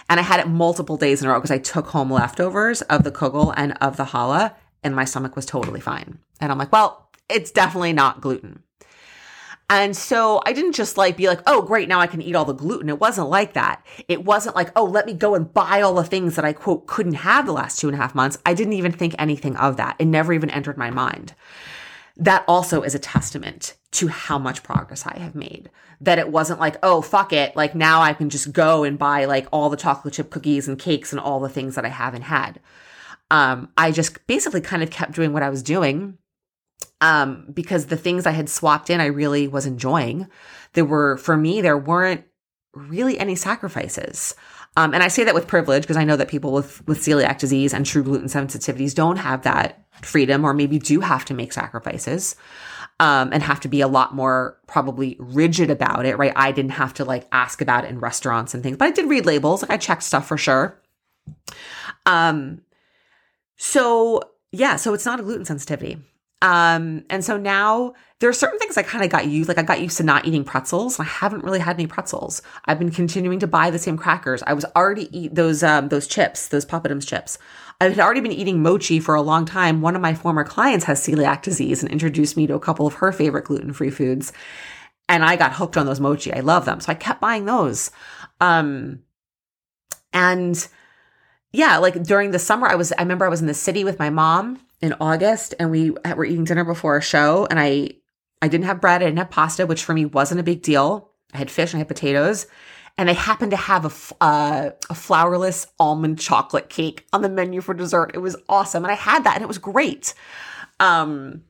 And 0.09 0.21
I 0.21 0.23
had 0.23 0.41
it 0.41 0.49
multiple 0.49 0.97
days 0.97 1.23
in 1.23 1.29
a 1.29 1.33
row 1.33 1.39
because 1.39 1.51
I 1.51 1.59
took 1.59 1.89
home 1.89 2.11
leftovers 2.11 2.83
of 2.83 3.05
the 3.05 3.13
kugel 3.13 3.55
and 3.57 3.73
of 3.81 3.97
the 3.97 4.05
challah, 4.05 4.55
and 4.83 4.95
my 4.95 5.05
stomach 5.05 5.35
was 5.35 5.47
totally 5.47 5.81
fine. 5.81 6.19
And 6.41 6.53
I'm 6.53 6.59
like, 6.59 6.73
well, 6.73 7.11
it's 7.29 7.51
definitely 7.51 7.93
not 7.93 8.21
gluten. 8.21 8.63
And 9.71 9.97
so 9.97 10.43
I 10.45 10.53
didn't 10.53 10.75
just 10.75 10.99
like 10.99 11.17
be 11.17 11.27
like, 11.27 11.41
oh, 11.47 11.63
great, 11.63 11.89
now 11.89 11.99
I 11.99 12.07
can 12.07 12.21
eat 12.21 12.37
all 12.37 12.45
the 12.45 12.53
gluten. 12.53 12.91
It 12.91 13.01
wasn't 13.01 13.31
like 13.31 13.55
that. 13.55 13.85
It 14.09 14.25
wasn't 14.25 14.57
like, 14.57 14.71
oh, 14.77 14.85
let 14.85 15.07
me 15.07 15.15
go 15.15 15.35
and 15.35 15.53
buy 15.53 15.81
all 15.81 15.95
the 15.95 16.05
things 16.05 16.37
that 16.37 16.45
I 16.45 16.53
quote 16.53 16.87
couldn't 16.87 17.15
have 17.15 17.47
the 17.47 17.53
last 17.53 17.79
two 17.79 17.89
and 17.89 17.95
a 17.95 18.01
half 18.01 18.15
months. 18.15 18.39
I 18.45 18.53
didn't 18.53 18.75
even 18.75 18.93
think 18.93 19.15
anything 19.19 19.57
of 19.57 19.79
that. 19.79 19.97
It 19.99 20.05
never 20.05 20.35
even 20.35 20.51
entered 20.51 20.77
my 20.77 20.91
mind. 20.91 21.35
That 22.17 22.45
also 22.47 22.83
is 22.83 22.95
a 22.95 22.99
testament 22.99 23.75
to 23.95 24.09
how 24.09 24.39
much 24.39 24.65
progress 24.65 25.07
I 25.07 25.19
have 25.19 25.37
made. 25.37 25.71
That 26.01 26.19
it 26.19 26.29
wasn't 26.29 26.61
like, 26.61 26.77
oh, 26.83 27.01
fuck 27.01 27.33
it. 27.33 27.55
Like 27.55 27.75
now 27.75 28.03
I 28.03 28.13
can 28.13 28.29
just 28.29 28.53
go 28.53 28.83
and 28.83 28.99
buy 28.99 29.25
like 29.25 29.47
all 29.53 29.71
the 29.71 29.77
chocolate 29.77 30.15
chip 30.15 30.31
cookies 30.31 30.67
and 30.67 30.79
cakes 30.79 31.13
and 31.13 31.21
all 31.21 31.41
the 31.41 31.49
things 31.49 31.77
that 31.77 31.85
I 31.85 31.89
haven't 31.89 32.23
had. 32.23 32.61
Um, 33.31 33.71
I 33.77 33.93
just 33.93 34.27
basically 34.27 34.61
kind 34.61 34.83
of 34.83 34.91
kept 34.91 35.13
doing 35.13 35.33
what 35.33 35.45
I 35.45 35.51
was 35.51 35.63
doing 35.63 36.19
um, 37.01 37.47
because 37.53 37.87
the 37.87 37.97
things 37.97 38.27
I 38.27 38.33
had 38.33 38.49
swapped 38.49 38.91
in, 38.91 39.01
I 39.01 39.07
really 39.07 39.47
was 39.47 39.65
enjoying. 39.65 40.29
There 40.73 40.85
were, 40.85 41.17
for 41.17 41.37
me, 41.37 41.61
there 41.61 41.79
weren't 41.79 42.25
really 42.75 43.19
any 43.19 43.37
sacrifices. 43.37 44.35
Um, 44.77 44.93
and 44.93 45.05
I 45.05 45.09
say 45.09 45.23
that 45.23 45.35
with 45.35 45.47
privilege 45.47 45.85
because 45.85 45.97
I 45.97 46.05
know 46.05 46.17
that 46.17 46.29
people 46.29 46.53
with, 46.53 46.87
with 46.89 46.99
celiac 46.99 47.39
disease 47.39 47.73
and 47.73 47.87
true 47.87 48.03
gluten 48.03 48.27
sensitivities 48.27 48.93
don't 48.93 49.19
have 49.19 49.43
that 49.43 49.87
freedom 50.03 50.45
or 50.45 50.53
maybe 50.53 50.81
do 50.81 50.99
have 50.99 51.25
to 51.27 51.35
make 51.35 51.53
sacrifices 51.53 52.35
um, 53.01 53.31
and 53.33 53.43
have 53.43 53.61
to 53.61 53.69
be 53.69 53.81
a 53.81 53.89
lot 53.89 54.15
more 54.15 54.59
probably 54.67 55.17
rigid 55.19 55.71
about 55.71 56.07
it, 56.07 56.17
right? 56.17 56.33
I 56.37 56.53
didn't 56.53 56.73
have 56.73 56.95
to 56.95 57.05
like 57.05 57.27
ask 57.33 57.61
about 57.61 57.85
it 57.85 57.91
in 57.91 57.99
restaurants 57.99 58.55
and 58.55 58.63
things, 58.63 58.77
but 58.77 58.87
I 58.87 58.91
did 58.93 59.09
read 59.09 59.27
labels. 59.27 59.63
Like 59.63 59.71
I 59.71 59.77
checked 59.77 60.03
stuff 60.03 60.29
for 60.29 60.39
sure. 60.39 60.81
Um, 62.07 62.63
so 63.57 64.23
yeah, 64.53 64.77
so 64.77 64.95
it's 64.95 65.07
not 65.07 65.21
a 65.21 65.23
gluten 65.23 65.45
sensitivity. 65.45 65.99
Um, 66.43 67.05
and 67.09 67.25
so 67.25 67.39
now 67.39 67.95
there 68.21 68.29
are 68.29 68.35
certain 68.35 68.59
things 68.59 68.77
I 68.77 68.83
kind 68.83 69.03
of 69.03 69.11
got 69.11 69.27
used, 69.27 69.49
like 69.49 69.57
I 69.57 69.63
got 69.63 69.81
used 69.81 69.97
to 69.97 70.03
not 70.03 70.27
eating 70.27 70.45
pretzels. 70.45 71.01
I 71.01 71.05
haven't 71.05 71.43
really 71.43 71.59
had 71.59 71.77
any 71.77 71.87
pretzels. 71.87 72.43
I've 72.67 72.79
been 72.79 72.91
continuing 72.91 73.39
to 73.39 73.47
buy 73.47 73.71
the 73.71 73.79
same 73.79 73.97
crackers. 73.97 74.43
I 74.47 74.53
was 74.53 74.67
already 74.77 75.09
eat 75.19 75.35
those 75.35 75.63
um 75.63 75.89
those 75.89 76.07
chips, 76.07 76.49
those 76.49 76.67
Poppadoms 76.67 77.07
chips. 77.07 77.39
I 77.81 77.85
had 77.85 78.01
already 78.01 78.21
been 78.21 78.33
eating 78.33 78.63
mochi 78.63 79.01
for 79.01 79.15
a 79.15 79.23
long 79.23 79.45
time. 79.45 79.81
One 79.81 79.97
of 79.97 80.03
my 80.03 80.15
former 80.15 80.45
clients 80.45 80.85
has 80.87 81.05
celiac 81.05 81.43
disease 81.43 81.83
and 81.83 81.91
introduced 81.91 82.37
me 82.37 82.47
to 82.47 82.55
a 82.55 82.61
couple 82.61 82.87
of 82.87 82.95
her 82.95 83.13
favorite 83.13 83.45
gluten-free 83.45 83.91
foods. 83.91 84.33
And 85.09 85.25
I 85.25 85.37
got 85.37 85.55
hooked 85.55 85.77
on 85.77 85.87
those 85.87 86.01
mochi. 86.01 86.33
I 86.33 86.41
love 86.41 86.65
them. 86.65 86.81
So 86.81 86.93
I 86.93 86.95
kept 86.95 87.21
buying 87.21 87.45
those. 87.45 87.91
Um 88.41 89.01
and 90.13 90.67
yeah, 91.53 91.79
like 91.79 92.03
during 92.03 92.31
the 92.31 92.39
summer, 92.39 92.67
I 92.67 92.75
was, 92.75 92.93
I 92.93 93.03
remember 93.03 93.25
I 93.25 93.29
was 93.29 93.41
in 93.41 93.47
the 93.47 93.55
city 93.55 93.85
with 93.85 93.99
my 93.99 94.11
mom 94.11 94.61
in 94.81 94.95
August 95.01 95.55
and 95.59 95.71
we 95.71 95.91
were 95.91 96.25
eating 96.25 96.45
dinner 96.45 96.65
before 96.65 96.97
a 96.97 97.03
show 97.03 97.47
and 97.49 97.61
I, 97.61 97.91
I 98.43 98.49
didn't 98.49 98.67
have 98.67 98.81
bread. 98.81 99.03
I 99.03 99.07
didn't 99.07 99.19
have 99.19 99.31
pasta, 99.31 99.67
which 99.67 99.85
for 99.85 99.95
me 99.95 100.05
wasn't 100.05 100.41
a 100.41 100.45
big 100.45 100.63
deal. 100.63 101.11
I 101.33 101.39
had 101.39 101.51
fish 101.51 101.73
and 101.73 101.79
I 101.79 101.81
had 101.81 101.89
potatoes 101.89 102.47
and 102.97 103.09
they 103.09 103.15
happened 103.15 103.51
to 103.51 103.57
have 103.57 103.85
a, 103.85 104.25
uh, 104.25 104.71
a 104.89 104.95
flourless 104.95 105.67
almond 105.81 106.19
chocolate 106.19 106.69
cake 106.69 107.07
on 107.13 107.23
the 107.23 107.29
menu 107.29 107.61
for 107.61 107.75
dessert. 107.75 108.13
It 108.15 108.19
was 108.19 108.37
awesome. 108.49 108.85
And 108.85 108.93
I 108.93 108.97
had 108.97 109.25
that 109.25 109.35
and 109.35 109.43
it 109.43 109.49
was 109.49 109.59
great. 109.59 110.15
Um, 110.79 111.43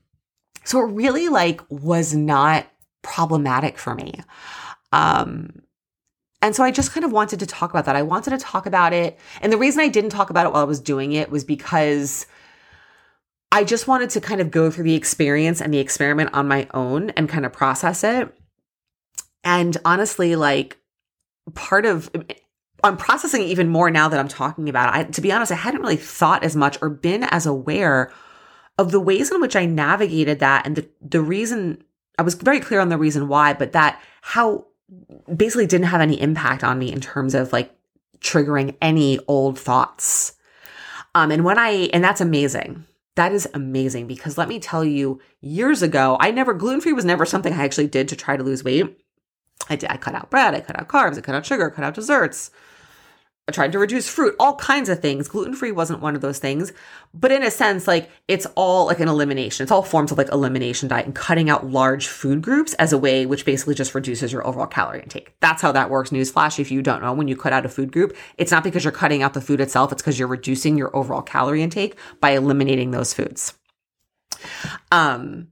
so 0.63 0.79
it 0.79 0.91
really 0.91 1.29
like 1.29 1.61
was 1.69 2.15
not 2.15 2.65
problematic 3.03 3.77
for 3.77 3.93
me. 3.93 4.21
Um, 4.91 5.61
and 6.41 6.55
so 6.55 6.63
I 6.63 6.71
just 6.71 6.91
kind 6.91 7.03
of 7.05 7.11
wanted 7.11 7.39
to 7.39 7.45
talk 7.45 7.69
about 7.69 7.85
that. 7.85 7.95
I 7.95 8.01
wanted 8.01 8.31
to 8.31 8.37
talk 8.37 8.65
about 8.65 8.93
it. 8.93 9.19
And 9.41 9.53
the 9.53 9.57
reason 9.57 9.81
I 9.81 9.87
didn't 9.87 10.09
talk 10.11 10.29
about 10.29 10.47
it 10.47 10.53
while 10.53 10.63
I 10.63 10.65
was 10.65 10.79
doing 10.79 11.13
it 11.13 11.29
was 11.29 11.43
because 11.43 12.25
I 13.51 13.63
just 13.63 13.87
wanted 13.87 14.09
to 14.11 14.21
kind 14.21 14.41
of 14.41 14.51
go 14.51 14.71
through 14.71 14.83
the 14.85 14.95
experience 14.95 15.61
and 15.61 15.73
the 15.73 15.79
experiment 15.79 16.31
on 16.33 16.47
my 16.47 16.67
own 16.73 17.11
and 17.11 17.29
kind 17.29 17.45
of 17.45 17.53
process 17.53 18.03
it. 18.03 18.35
And 19.43 19.77
honestly, 19.85 20.35
like 20.35 20.77
part 21.53 21.85
of 21.85 22.09
I'm 22.83 22.97
processing 22.97 23.41
even 23.41 23.69
more 23.69 23.89
now 23.89 24.07
that 24.07 24.19
I'm 24.19 24.27
talking 24.27 24.69
about 24.69 24.93
it. 24.93 24.99
I, 24.99 25.03
to 25.11 25.21
be 25.21 25.31
honest, 25.31 25.51
I 25.51 25.55
hadn't 25.55 25.81
really 25.81 25.95
thought 25.95 26.43
as 26.43 26.55
much 26.55 26.77
or 26.81 26.89
been 26.89 27.23
as 27.23 27.45
aware 27.45 28.11
of 28.77 28.91
the 28.91 28.99
ways 28.99 29.31
in 29.31 29.41
which 29.41 29.55
I 29.55 29.65
navigated 29.65 30.39
that 30.39 30.65
and 30.65 30.75
the, 30.75 30.89
the 31.01 31.21
reason 31.21 31.83
I 32.19 32.21
was 32.21 32.35
very 32.35 32.59
clear 32.59 32.79
on 32.79 32.89
the 32.89 32.97
reason 32.97 33.27
why, 33.27 33.53
but 33.53 33.71
that 33.73 34.01
how 34.21 34.65
basically 35.33 35.65
didn't 35.65 35.87
have 35.87 36.01
any 36.01 36.19
impact 36.19 36.63
on 36.63 36.79
me 36.79 36.91
in 36.91 37.01
terms 37.01 37.33
of 37.33 37.51
like 37.51 37.75
triggering 38.19 38.75
any 38.81 39.19
old 39.27 39.57
thoughts. 39.59 40.33
Um, 41.13 41.31
and 41.31 41.43
when 41.43 41.57
I, 41.57 41.89
and 41.93 42.03
that's 42.03 42.21
amazing. 42.21 42.85
That 43.15 43.31
is 43.31 43.47
amazing 43.53 44.07
because 44.07 44.37
let 44.37 44.49
me 44.49 44.59
tell 44.59 44.83
you, 44.83 45.21
years 45.39 45.81
ago, 45.81 46.17
I 46.19 46.31
never, 46.31 46.53
gluten 46.53 46.81
free 46.81 46.91
was 46.91 47.05
never 47.05 47.25
something 47.25 47.53
I 47.53 47.63
actually 47.63 47.87
did 47.87 48.09
to 48.09 48.15
try 48.15 48.35
to 48.35 48.43
lose 48.43 48.63
weight. 48.63 48.97
I 49.69 49.75
did, 49.75 49.89
I 49.89 49.97
cut 49.97 50.15
out 50.15 50.29
bread, 50.29 50.53
I 50.53 50.61
cut 50.61 50.79
out 50.79 50.87
carbs, 50.87 51.17
I 51.17 51.21
cut 51.21 51.35
out 51.35 51.45
sugar, 51.45 51.69
cut 51.69 51.83
out 51.83 51.95
desserts. 51.95 52.51
I 53.47 53.51
tried 53.51 53.73
to 53.73 53.79
reduce 53.79 54.09
fruit, 54.09 54.35
all 54.39 54.55
kinds 54.55 54.89
of 54.89 55.01
things. 55.01 55.27
Gluten 55.27 55.53
free 55.53 55.71
wasn't 55.71 56.01
one 56.01 56.15
of 56.15 56.21
those 56.21 56.39
things. 56.39 56.73
But 57.13 57.31
in 57.31 57.43
a 57.43 57.51
sense, 57.51 57.87
like 57.87 58.09
it's 58.27 58.47
all 58.55 58.87
like 58.87 58.99
an 58.99 59.07
elimination. 59.07 59.63
It's 59.63 59.71
all 59.71 59.83
forms 59.83 60.11
of 60.11 60.17
like 60.17 60.31
elimination 60.31 60.89
diet 60.89 61.05
and 61.05 61.13
cutting 61.13 61.47
out 61.47 61.69
large 61.69 62.07
food 62.07 62.41
groups 62.41 62.73
as 62.75 62.91
a 62.91 62.97
way 62.97 63.27
which 63.27 63.45
basically 63.45 63.75
just 63.75 63.93
reduces 63.93 64.33
your 64.33 64.45
overall 64.47 64.65
calorie 64.65 65.03
intake. 65.03 65.35
That's 65.41 65.61
how 65.61 65.71
that 65.73 65.91
works. 65.91 66.09
Newsflash, 66.09 66.57
if 66.57 66.71
you 66.71 66.81
don't 66.81 67.03
know, 67.03 67.13
when 67.13 67.27
you 67.27 67.35
cut 67.35 67.53
out 67.53 67.67
a 67.67 67.69
food 67.69 67.91
group, 67.91 68.17
it's 68.39 68.51
not 68.51 68.63
because 68.63 68.83
you're 68.83 68.91
cutting 68.91 69.21
out 69.21 69.35
the 69.35 69.41
food 69.41 69.61
itself, 69.61 69.91
it's 69.91 70.01
because 70.01 70.17
you're 70.17 70.27
reducing 70.27 70.75
your 70.75 70.95
overall 70.95 71.21
calorie 71.21 71.61
intake 71.61 71.97
by 72.19 72.31
eliminating 72.31 72.89
those 72.89 73.13
foods. 73.13 73.53
Um, 74.91 75.49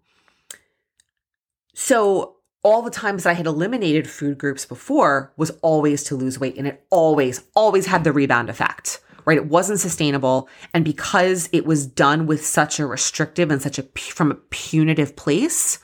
so 1.75 2.37
all 2.63 2.81
the 2.81 2.89
times 2.89 3.23
that 3.23 3.31
I 3.31 3.33
had 3.33 3.45
eliminated 3.45 4.09
food 4.09 4.37
groups 4.37 4.65
before 4.65 5.33
was 5.35 5.51
always 5.61 6.03
to 6.05 6.15
lose 6.15 6.39
weight 6.39 6.57
and 6.57 6.65
it 6.65 6.85
always, 6.89 7.43
always 7.55 7.87
had 7.87 8.05
the 8.05 8.13
rebound 8.13 8.49
effect, 8.49 9.01
right? 9.25 9.37
It 9.37 9.47
wasn't 9.47 9.81
sustainable. 9.81 10.47
And 10.73 10.85
because 10.85 11.49
it 11.51 11.65
was 11.65 11.85
done 11.85 12.25
with 12.25 12.45
such 12.45 12.79
a 12.79 12.85
restrictive 12.85 13.51
and 13.51 13.61
such 13.61 13.77
a, 13.77 13.83
from 13.83 14.31
a 14.31 14.35
punitive 14.35 15.17
place, 15.17 15.79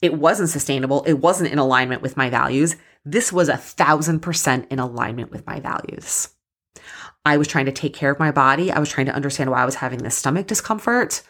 it 0.00 0.14
wasn't 0.14 0.50
sustainable. 0.50 1.02
It 1.02 1.14
wasn't 1.14 1.50
in 1.50 1.58
alignment 1.58 2.00
with 2.00 2.16
my 2.16 2.30
values. 2.30 2.76
This 3.04 3.32
was 3.32 3.48
a 3.48 3.56
thousand 3.56 4.20
percent 4.20 4.66
in 4.70 4.78
alignment 4.78 5.32
with 5.32 5.44
my 5.46 5.58
values. 5.58 6.28
I 7.24 7.38
was 7.38 7.48
trying 7.48 7.66
to 7.66 7.72
take 7.72 7.94
care 7.94 8.12
of 8.12 8.18
my 8.18 8.30
body. 8.30 8.70
I 8.70 8.78
was 8.78 8.90
trying 8.90 9.06
to 9.06 9.14
understand 9.14 9.50
why 9.50 9.62
I 9.62 9.64
was 9.64 9.76
having 9.76 10.02
this 10.02 10.16
stomach 10.16 10.46
discomfort 10.46 11.22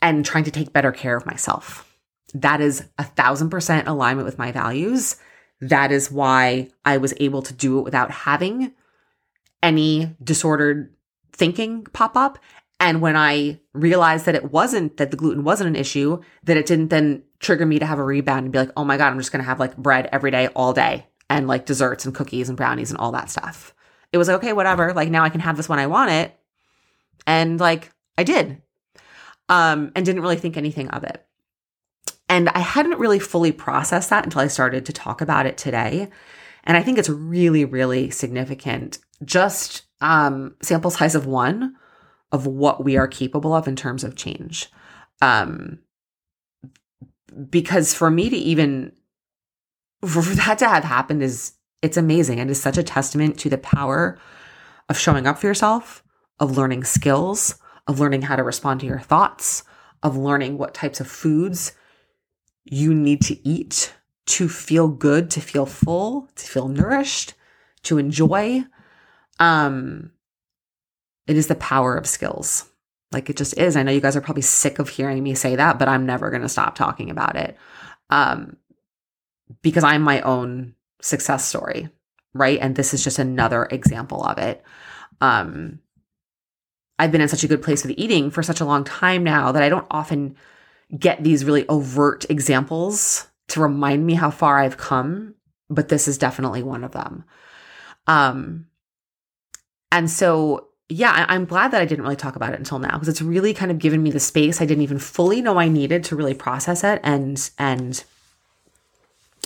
and 0.00 0.24
trying 0.24 0.44
to 0.44 0.50
take 0.50 0.72
better 0.72 0.92
care 0.92 1.16
of 1.16 1.26
myself 1.26 1.87
that 2.34 2.60
is 2.60 2.84
a 2.98 3.04
thousand 3.04 3.50
percent 3.50 3.88
alignment 3.88 4.26
with 4.26 4.38
my 4.38 4.52
values. 4.52 5.16
That 5.60 5.90
is 5.90 6.10
why 6.10 6.70
I 6.84 6.98
was 6.98 7.14
able 7.18 7.42
to 7.42 7.54
do 7.54 7.78
it 7.78 7.82
without 7.82 8.10
having 8.10 8.72
any 9.62 10.14
disordered 10.22 10.94
thinking 11.32 11.84
pop 11.84 12.16
up. 12.16 12.38
And 12.80 13.00
when 13.00 13.16
I 13.16 13.60
realized 13.72 14.26
that 14.26 14.36
it 14.36 14.52
wasn't, 14.52 14.98
that 14.98 15.10
the 15.10 15.16
gluten 15.16 15.42
wasn't 15.42 15.68
an 15.68 15.76
issue, 15.76 16.20
that 16.44 16.56
it 16.56 16.66
didn't 16.66 16.88
then 16.88 17.24
trigger 17.40 17.66
me 17.66 17.80
to 17.80 17.86
have 17.86 17.98
a 17.98 18.04
rebound 18.04 18.44
and 18.44 18.52
be 18.52 18.58
like, 18.58 18.70
oh 18.76 18.84
my 18.84 18.96
God, 18.96 19.08
I'm 19.08 19.18
just 19.18 19.32
going 19.32 19.42
to 19.42 19.48
have 19.48 19.58
like 19.58 19.76
bread 19.76 20.08
every 20.12 20.30
day, 20.30 20.46
all 20.48 20.72
day, 20.72 21.06
and 21.28 21.48
like 21.48 21.66
desserts 21.66 22.04
and 22.04 22.14
cookies 22.14 22.48
and 22.48 22.56
brownies 22.56 22.90
and 22.90 23.00
all 23.00 23.12
that 23.12 23.30
stuff. 23.30 23.74
It 24.12 24.18
was 24.18 24.28
like, 24.28 24.38
okay, 24.38 24.52
whatever. 24.52 24.92
Like 24.92 25.10
now 25.10 25.24
I 25.24 25.28
can 25.28 25.40
have 25.40 25.56
this 25.56 25.68
when 25.68 25.80
I 25.80 25.88
want 25.88 26.12
it. 26.12 26.38
And 27.26 27.58
like 27.58 27.90
I 28.16 28.22
did. 28.22 28.62
Um, 29.48 29.92
and 29.96 30.04
didn't 30.04 30.22
really 30.22 30.36
think 30.36 30.56
anything 30.56 30.88
of 30.90 31.04
it. 31.04 31.24
And 32.28 32.48
I 32.50 32.60
hadn't 32.60 32.98
really 32.98 33.18
fully 33.18 33.52
processed 33.52 34.10
that 34.10 34.24
until 34.24 34.42
I 34.42 34.48
started 34.48 34.84
to 34.86 34.92
talk 34.92 35.20
about 35.20 35.46
it 35.46 35.56
today. 35.56 36.10
And 36.64 36.76
I 36.76 36.82
think 36.82 36.98
it's 36.98 37.08
really, 37.08 37.64
really 37.64 38.10
significant. 38.10 38.98
Just 39.24 39.82
um, 40.00 40.54
sample 40.62 40.90
size 40.90 41.14
of 41.14 41.26
one 41.26 41.74
of 42.30 42.46
what 42.46 42.84
we 42.84 42.96
are 42.96 43.08
capable 43.08 43.54
of 43.54 43.66
in 43.66 43.76
terms 43.76 44.04
of 44.04 44.16
change. 44.16 44.70
Um, 45.22 45.78
because 47.48 47.94
for 47.94 48.10
me 48.10 48.28
to 48.28 48.36
even, 48.36 48.92
for 50.04 50.22
that 50.22 50.58
to 50.58 50.68
have 50.68 50.84
happened 50.84 51.22
is, 51.22 51.52
it's 51.80 51.96
amazing. 51.96 52.40
And 52.40 52.50
is 52.50 52.60
such 52.60 52.76
a 52.76 52.82
testament 52.82 53.38
to 53.38 53.48
the 53.48 53.58
power 53.58 54.18
of 54.88 54.98
showing 54.98 55.26
up 55.26 55.38
for 55.38 55.46
yourself, 55.46 56.02
of 56.40 56.56
learning 56.56 56.84
skills, 56.84 57.54
of 57.86 58.00
learning 58.00 58.22
how 58.22 58.36
to 58.36 58.42
respond 58.42 58.80
to 58.80 58.86
your 58.86 58.98
thoughts, 58.98 59.62
of 60.02 60.16
learning 60.16 60.58
what 60.58 60.74
types 60.74 61.00
of 61.00 61.08
foods 61.08 61.72
you 62.70 62.94
need 62.94 63.22
to 63.22 63.48
eat 63.48 63.94
to 64.26 64.48
feel 64.48 64.88
good, 64.88 65.30
to 65.30 65.40
feel 65.40 65.66
full, 65.66 66.28
to 66.36 66.46
feel 66.46 66.68
nourished, 66.68 67.34
to 67.82 67.98
enjoy. 67.98 68.64
Um, 69.38 70.12
it 71.26 71.36
is 71.36 71.46
the 71.46 71.54
power 71.54 71.96
of 71.96 72.06
skills. 72.06 72.68
Like 73.10 73.30
it 73.30 73.36
just 73.36 73.56
is. 73.56 73.74
I 73.74 73.82
know 73.82 73.92
you 73.92 74.02
guys 74.02 74.16
are 74.16 74.20
probably 74.20 74.42
sick 74.42 74.78
of 74.78 74.90
hearing 74.90 75.22
me 75.22 75.34
say 75.34 75.56
that, 75.56 75.78
but 75.78 75.88
I'm 75.88 76.04
never 76.04 76.30
going 76.30 76.42
to 76.42 76.48
stop 76.48 76.74
talking 76.74 77.10
about 77.10 77.36
it. 77.36 77.56
Um, 78.10 78.56
because 79.62 79.84
I'm 79.84 80.02
my 80.02 80.20
own 80.20 80.74
success 81.00 81.46
story, 81.46 81.88
right? 82.34 82.58
And 82.60 82.76
this 82.76 82.92
is 82.92 83.02
just 83.02 83.18
another 83.18 83.66
example 83.70 84.22
of 84.22 84.36
it. 84.36 84.62
Um, 85.22 85.78
I've 86.98 87.12
been 87.12 87.22
in 87.22 87.28
such 87.28 87.44
a 87.44 87.48
good 87.48 87.62
place 87.62 87.82
with 87.82 87.96
eating 87.96 88.30
for 88.30 88.42
such 88.42 88.60
a 88.60 88.66
long 88.66 88.84
time 88.84 89.24
now 89.24 89.52
that 89.52 89.62
I 89.62 89.70
don't 89.70 89.86
often 89.90 90.36
get 90.96 91.22
these 91.22 91.44
really 91.44 91.66
overt 91.68 92.24
examples 92.30 93.26
to 93.48 93.60
remind 93.60 94.06
me 94.06 94.14
how 94.14 94.30
far 94.30 94.58
I've 94.58 94.76
come, 94.76 95.34
but 95.68 95.88
this 95.88 96.08
is 96.08 96.18
definitely 96.18 96.62
one 96.62 96.84
of 96.84 96.92
them. 96.92 97.24
Um, 98.06 98.66
and 99.92 100.10
so, 100.10 100.68
yeah, 100.88 101.26
I, 101.28 101.34
am 101.34 101.44
glad 101.44 101.70
that 101.72 101.82
I 101.82 101.84
didn't 101.84 102.04
really 102.04 102.16
talk 102.16 102.36
about 102.36 102.52
it 102.52 102.58
until 102.58 102.78
now 102.78 102.92
because 102.92 103.08
it's 103.08 103.22
really 103.22 103.52
kind 103.52 103.70
of 103.70 103.78
given 103.78 104.02
me 104.02 104.10
the 104.10 104.20
space 104.20 104.60
I 104.60 104.66
didn't 104.66 104.82
even 104.82 104.98
fully 104.98 105.42
know 105.42 105.58
I 105.58 105.68
needed 105.68 106.04
to 106.04 106.16
really 106.16 106.34
process 106.34 106.84
it 106.84 107.00
and 107.04 107.50
and 107.58 108.02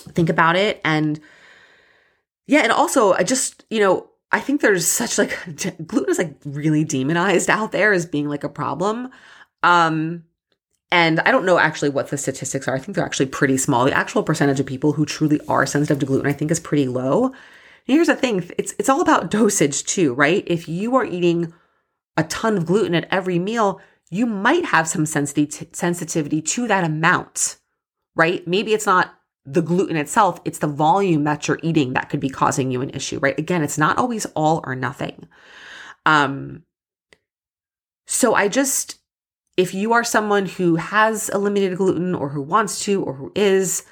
think 0.09 0.29
about 0.29 0.55
it. 0.55 0.79
And 0.85 1.19
yeah, 2.47 2.61
and 2.61 2.71
also 2.71 3.13
I 3.13 3.23
just 3.23 3.65
you 3.69 3.81
know 3.81 4.09
I 4.31 4.39
think 4.39 4.61
there's 4.61 4.87
such 4.87 5.17
like 5.17 5.37
gluten 5.85 6.09
is 6.09 6.17
like 6.17 6.35
really 6.45 6.85
demonized 6.85 7.49
out 7.49 7.71
there 7.71 7.91
as 7.91 8.05
being 8.05 8.29
like 8.29 8.43
a 8.43 8.49
problem. 8.49 9.09
Um, 9.61 10.23
and 10.93 11.19
I 11.21 11.31
don't 11.31 11.47
know 11.47 11.57
actually 11.57 11.89
what 11.89 12.09
the 12.09 12.19
statistics 12.19 12.67
are. 12.67 12.75
I 12.75 12.79
think 12.79 12.95
they're 12.95 13.03
actually 13.03 13.25
pretty 13.25 13.57
small. 13.57 13.83
The 13.83 13.97
actual 13.97 14.21
percentage 14.21 14.59
of 14.59 14.67
people 14.67 14.91
who 14.91 15.07
truly 15.07 15.41
are 15.47 15.65
sensitive 15.65 15.97
to 15.99 16.05
gluten, 16.05 16.27
I 16.27 16.33
think, 16.33 16.51
is 16.51 16.59
pretty 16.59 16.87
low. 16.87 17.25
And 17.25 17.33
here's 17.87 18.05
the 18.05 18.15
thing 18.15 18.47
it's, 18.59 18.75
it's 18.77 18.89
all 18.89 19.01
about 19.01 19.31
dosage 19.31 19.85
too, 19.85 20.13
right? 20.13 20.43
If 20.45 20.69
you 20.69 20.95
are 20.95 21.03
eating 21.03 21.51
a 22.15 22.23
ton 22.25 22.57
of 22.57 22.67
gluten 22.67 22.93
at 22.93 23.07
every 23.09 23.39
meal, 23.39 23.81
you 24.11 24.27
might 24.27 24.65
have 24.65 24.87
some 24.87 25.07
sensitivity 25.07 26.43
to 26.43 26.67
that 26.67 26.83
amount, 26.83 27.57
right? 28.15 28.47
Maybe 28.47 28.75
it's 28.75 28.85
not 28.85 29.15
the 29.47 29.63
gluten 29.63 29.97
itself, 29.97 30.41
it's 30.45 30.59
the 30.59 30.67
volume 30.67 31.23
that 31.23 31.47
you're 31.47 31.59
eating 31.63 31.93
that 31.93 32.09
could 32.09 32.19
be 32.19 32.29
causing 32.29 32.69
you 32.69 32.83
an 32.83 32.91
issue, 32.91 33.17
right? 33.17 33.37
Again, 33.39 33.63
it's 33.63 33.79
not 33.79 33.97
always 33.97 34.27
all 34.35 34.61
or 34.63 34.75
nothing. 34.75 35.27
Um, 36.05 36.65
so 38.05 38.35
I 38.35 38.47
just, 38.47 38.99
if 39.57 39.73
you 39.73 39.93
are 39.93 40.03
someone 40.03 40.45
who 40.45 40.75
has 40.75 41.29
eliminated 41.29 41.77
gluten 41.77 42.15
or 42.15 42.29
who 42.29 42.41
wants 42.41 42.83
to 42.85 43.03
or 43.03 43.13
who 43.13 43.31
is, 43.35 43.83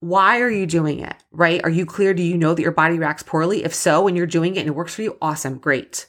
why 0.00 0.40
are 0.40 0.50
you 0.50 0.66
doing 0.66 1.00
it? 1.00 1.16
Right? 1.30 1.62
Are 1.64 1.70
you 1.70 1.86
clear? 1.86 2.12
Do 2.12 2.22
you 2.22 2.36
know 2.36 2.54
that 2.54 2.62
your 2.62 2.72
body 2.72 2.98
reacts 2.98 3.22
poorly? 3.22 3.64
If 3.64 3.74
so, 3.74 4.02
when 4.02 4.16
you're 4.16 4.26
doing 4.26 4.56
it 4.56 4.60
and 4.60 4.68
it 4.68 4.74
works 4.74 4.94
for 4.94 5.02
you, 5.02 5.16
awesome, 5.22 5.58
great. 5.58 6.06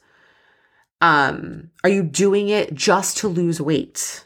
Um, 0.99 1.71
are 1.83 1.89
you 1.89 2.03
doing 2.03 2.49
it 2.49 2.73
just 2.73 3.17
to 3.17 3.27
lose 3.27 3.61
weight? 3.61 4.25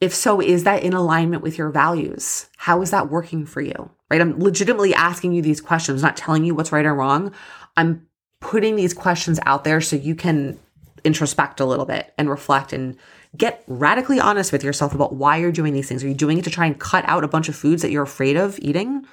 If 0.00 0.14
so, 0.14 0.40
is 0.40 0.64
that 0.64 0.82
in 0.82 0.94
alignment 0.94 1.42
with 1.42 1.58
your 1.58 1.70
values? 1.70 2.48
How 2.56 2.82
is 2.82 2.90
that 2.90 3.10
working 3.10 3.46
for 3.46 3.60
you? 3.60 3.90
Right? 4.10 4.20
I'm 4.20 4.38
legitimately 4.38 4.94
asking 4.94 5.32
you 5.32 5.42
these 5.42 5.60
questions, 5.60 6.02
not 6.02 6.16
telling 6.16 6.44
you 6.44 6.54
what's 6.54 6.72
right 6.72 6.86
or 6.86 6.94
wrong. 6.94 7.32
I'm 7.76 8.06
putting 8.40 8.74
these 8.76 8.94
questions 8.94 9.38
out 9.46 9.64
there 9.64 9.80
so 9.80 9.96
you 9.96 10.14
can 10.14 10.58
introspect 11.04 11.60
a 11.60 11.64
little 11.64 11.84
bit 11.84 12.12
and 12.18 12.30
reflect 12.30 12.72
and 12.72 12.96
get 13.36 13.64
radically 13.66 14.20
honest 14.20 14.52
with 14.52 14.62
yourself 14.62 14.94
about 14.94 15.14
why 15.14 15.36
you're 15.36 15.52
doing 15.52 15.72
these 15.72 15.88
things. 15.88 16.04
Are 16.04 16.08
you 16.08 16.14
doing 16.14 16.38
it 16.38 16.44
to 16.44 16.50
try 16.50 16.66
and 16.66 16.78
cut 16.78 17.04
out 17.06 17.24
a 17.24 17.28
bunch 17.28 17.48
of 17.48 17.56
foods 17.56 17.82
that 17.82 17.90
you're 17.90 18.02
afraid 18.02 18.36
of 18.36 18.58
eating, 18.60 19.06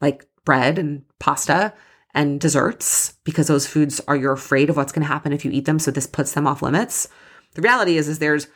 like 0.00 0.26
bread 0.44 0.78
and 0.78 1.04
pasta 1.18 1.74
and 2.14 2.40
desserts, 2.40 3.14
because 3.24 3.46
those 3.46 3.66
foods 3.66 4.00
are 4.08 4.16
you're 4.16 4.32
afraid 4.32 4.70
of 4.70 4.76
what's 4.76 4.92
going 4.92 5.02
to 5.02 5.12
happen 5.12 5.32
if 5.32 5.44
you 5.44 5.50
eat 5.50 5.66
them, 5.66 5.78
so 5.78 5.90
this 5.90 6.06
puts 6.06 6.32
them 6.32 6.46
off 6.46 6.62
limits? 6.62 7.08
The 7.54 7.62
reality 7.62 7.98
is 7.98 8.08
is 8.08 8.18
there's 8.18 8.48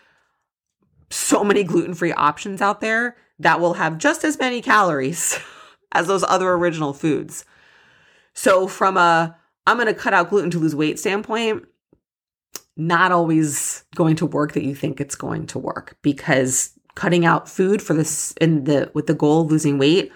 so 1.10 1.44
many 1.44 1.62
gluten-free 1.62 2.12
options 2.12 2.62
out 2.62 2.80
there 2.80 3.16
that 3.38 3.60
will 3.60 3.74
have 3.74 3.98
just 3.98 4.24
as 4.24 4.38
many 4.38 4.62
calories 4.62 5.38
as 5.92 6.06
those 6.06 6.24
other 6.24 6.52
original 6.52 6.94
foods. 6.94 7.44
So 8.32 8.66
from 8.66 8.96
a 8.96 9.36
I'm 9.66 9.76
going 9.76 9.86
to 9.86 9.94
cut 9.94 10.14
out 10.14 10.30
gluten 10.30 10.50
to 10.50 10.58
lose 10.58 10.74
weight 10.74 10.98
standpoint, 10.98 11.64
not 12.76 13.12
always 13.12 13.84
going 13.94 14.16
to 14.16 14.26
work 14.26 14.52
that 14.52 14.64
you 14.64 14.74
think 14.74 15.00
it's 15.00 15.14
going 15.14 15.46
to 15.46 15.58
work 15.58 15.96
because 16.02 16.72
cutting 16.94 17.24
out 17.24 17.48
food 17.48 17.82
for 17.82 17.94
this 17.94 18.32
in 18.40 18.64
the 18.64 18.90
with 18.94 19.06
the 19.06 19.14
goal 19.14 19.42
of 19.42 19.50
losing 19.50 19.78
weight 19.78 20.12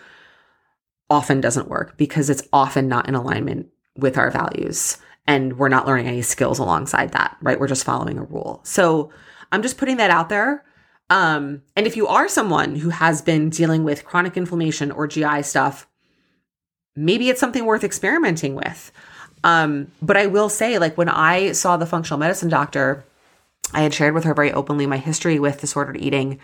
often 1.09 1.40
doesn't 1.40 1.69
work 1.69 1.97
because 1.97 2.29
it's 2.31 2.42
often 2.53 2.88
not 2.88 3.09
in 3.09 3.14
alignment 3.14 3.69
with 3.97 4.19
our 4.19 4.31
values 4.31 4.99
and 5.27 5.59
we're 5.59 5.69
not 5.69 5.87
learning 5.87 6.07
any 6.07 6.23
skills 6.23 6.59
alongside 6.59 7.12
that 7.12 7.37
right? 7.42 7.61
We're 7.61 7.69
just 7.69 7.85
following 7.85 8.19
a 8.19 8.25
rule. 8.25 8.61
So 8.64 9.11
i'm 9.53 9.62
just 9.62 9.79
putting 9.79 9.99
that 9.99 10.11
out 10.11 10.29
there. 10.29 10.64
Um, 11.09 11.62
and 11.77 11.87
if 11.87 11.97
you 11.97 12.09
are 12.09 12.29
someone 12.29 12.75
who 12.75 12.90
has 12.90 13.23
been 13.23 13.49
dealing 13.49 13.85
with 13.85 14.05
chronic 14.05 14.37
inflammation 14.37 14.90
or 14.90 15.07
gi 15.07 15.42
stuff 15.42 15.87
maybe 16.97 17.29
it's 17.29 17.38
something 17.38 17.66
worth 17.66 17.85
experimenting 17.85 18.55
with 18.55 18.90
um, 19.47 19.93
but 20.03 20.17
I 20.17 20.27
will 20.27 20.49
say, 20.49 20.77
like, 20.77 20.99
when 20.99 21.09
I 21.09 21.53
saw 21.53 21.77
the 21.77 21.87
functional 21.87 22.19
medicine 22.19 22.49
doctor, 22.49 23.05
I 23.73 23.83
had 23.83 23.95
shared 23.95 24.13
with 24.13 24.25
her 24.25 24.35
very 24.35 24.53
openly 24.53 24.87
my 24.87 24.97
history 24.97 25.39
with 25.39 25.61
disordered 25.61 25.99
eating. 25.99 26.41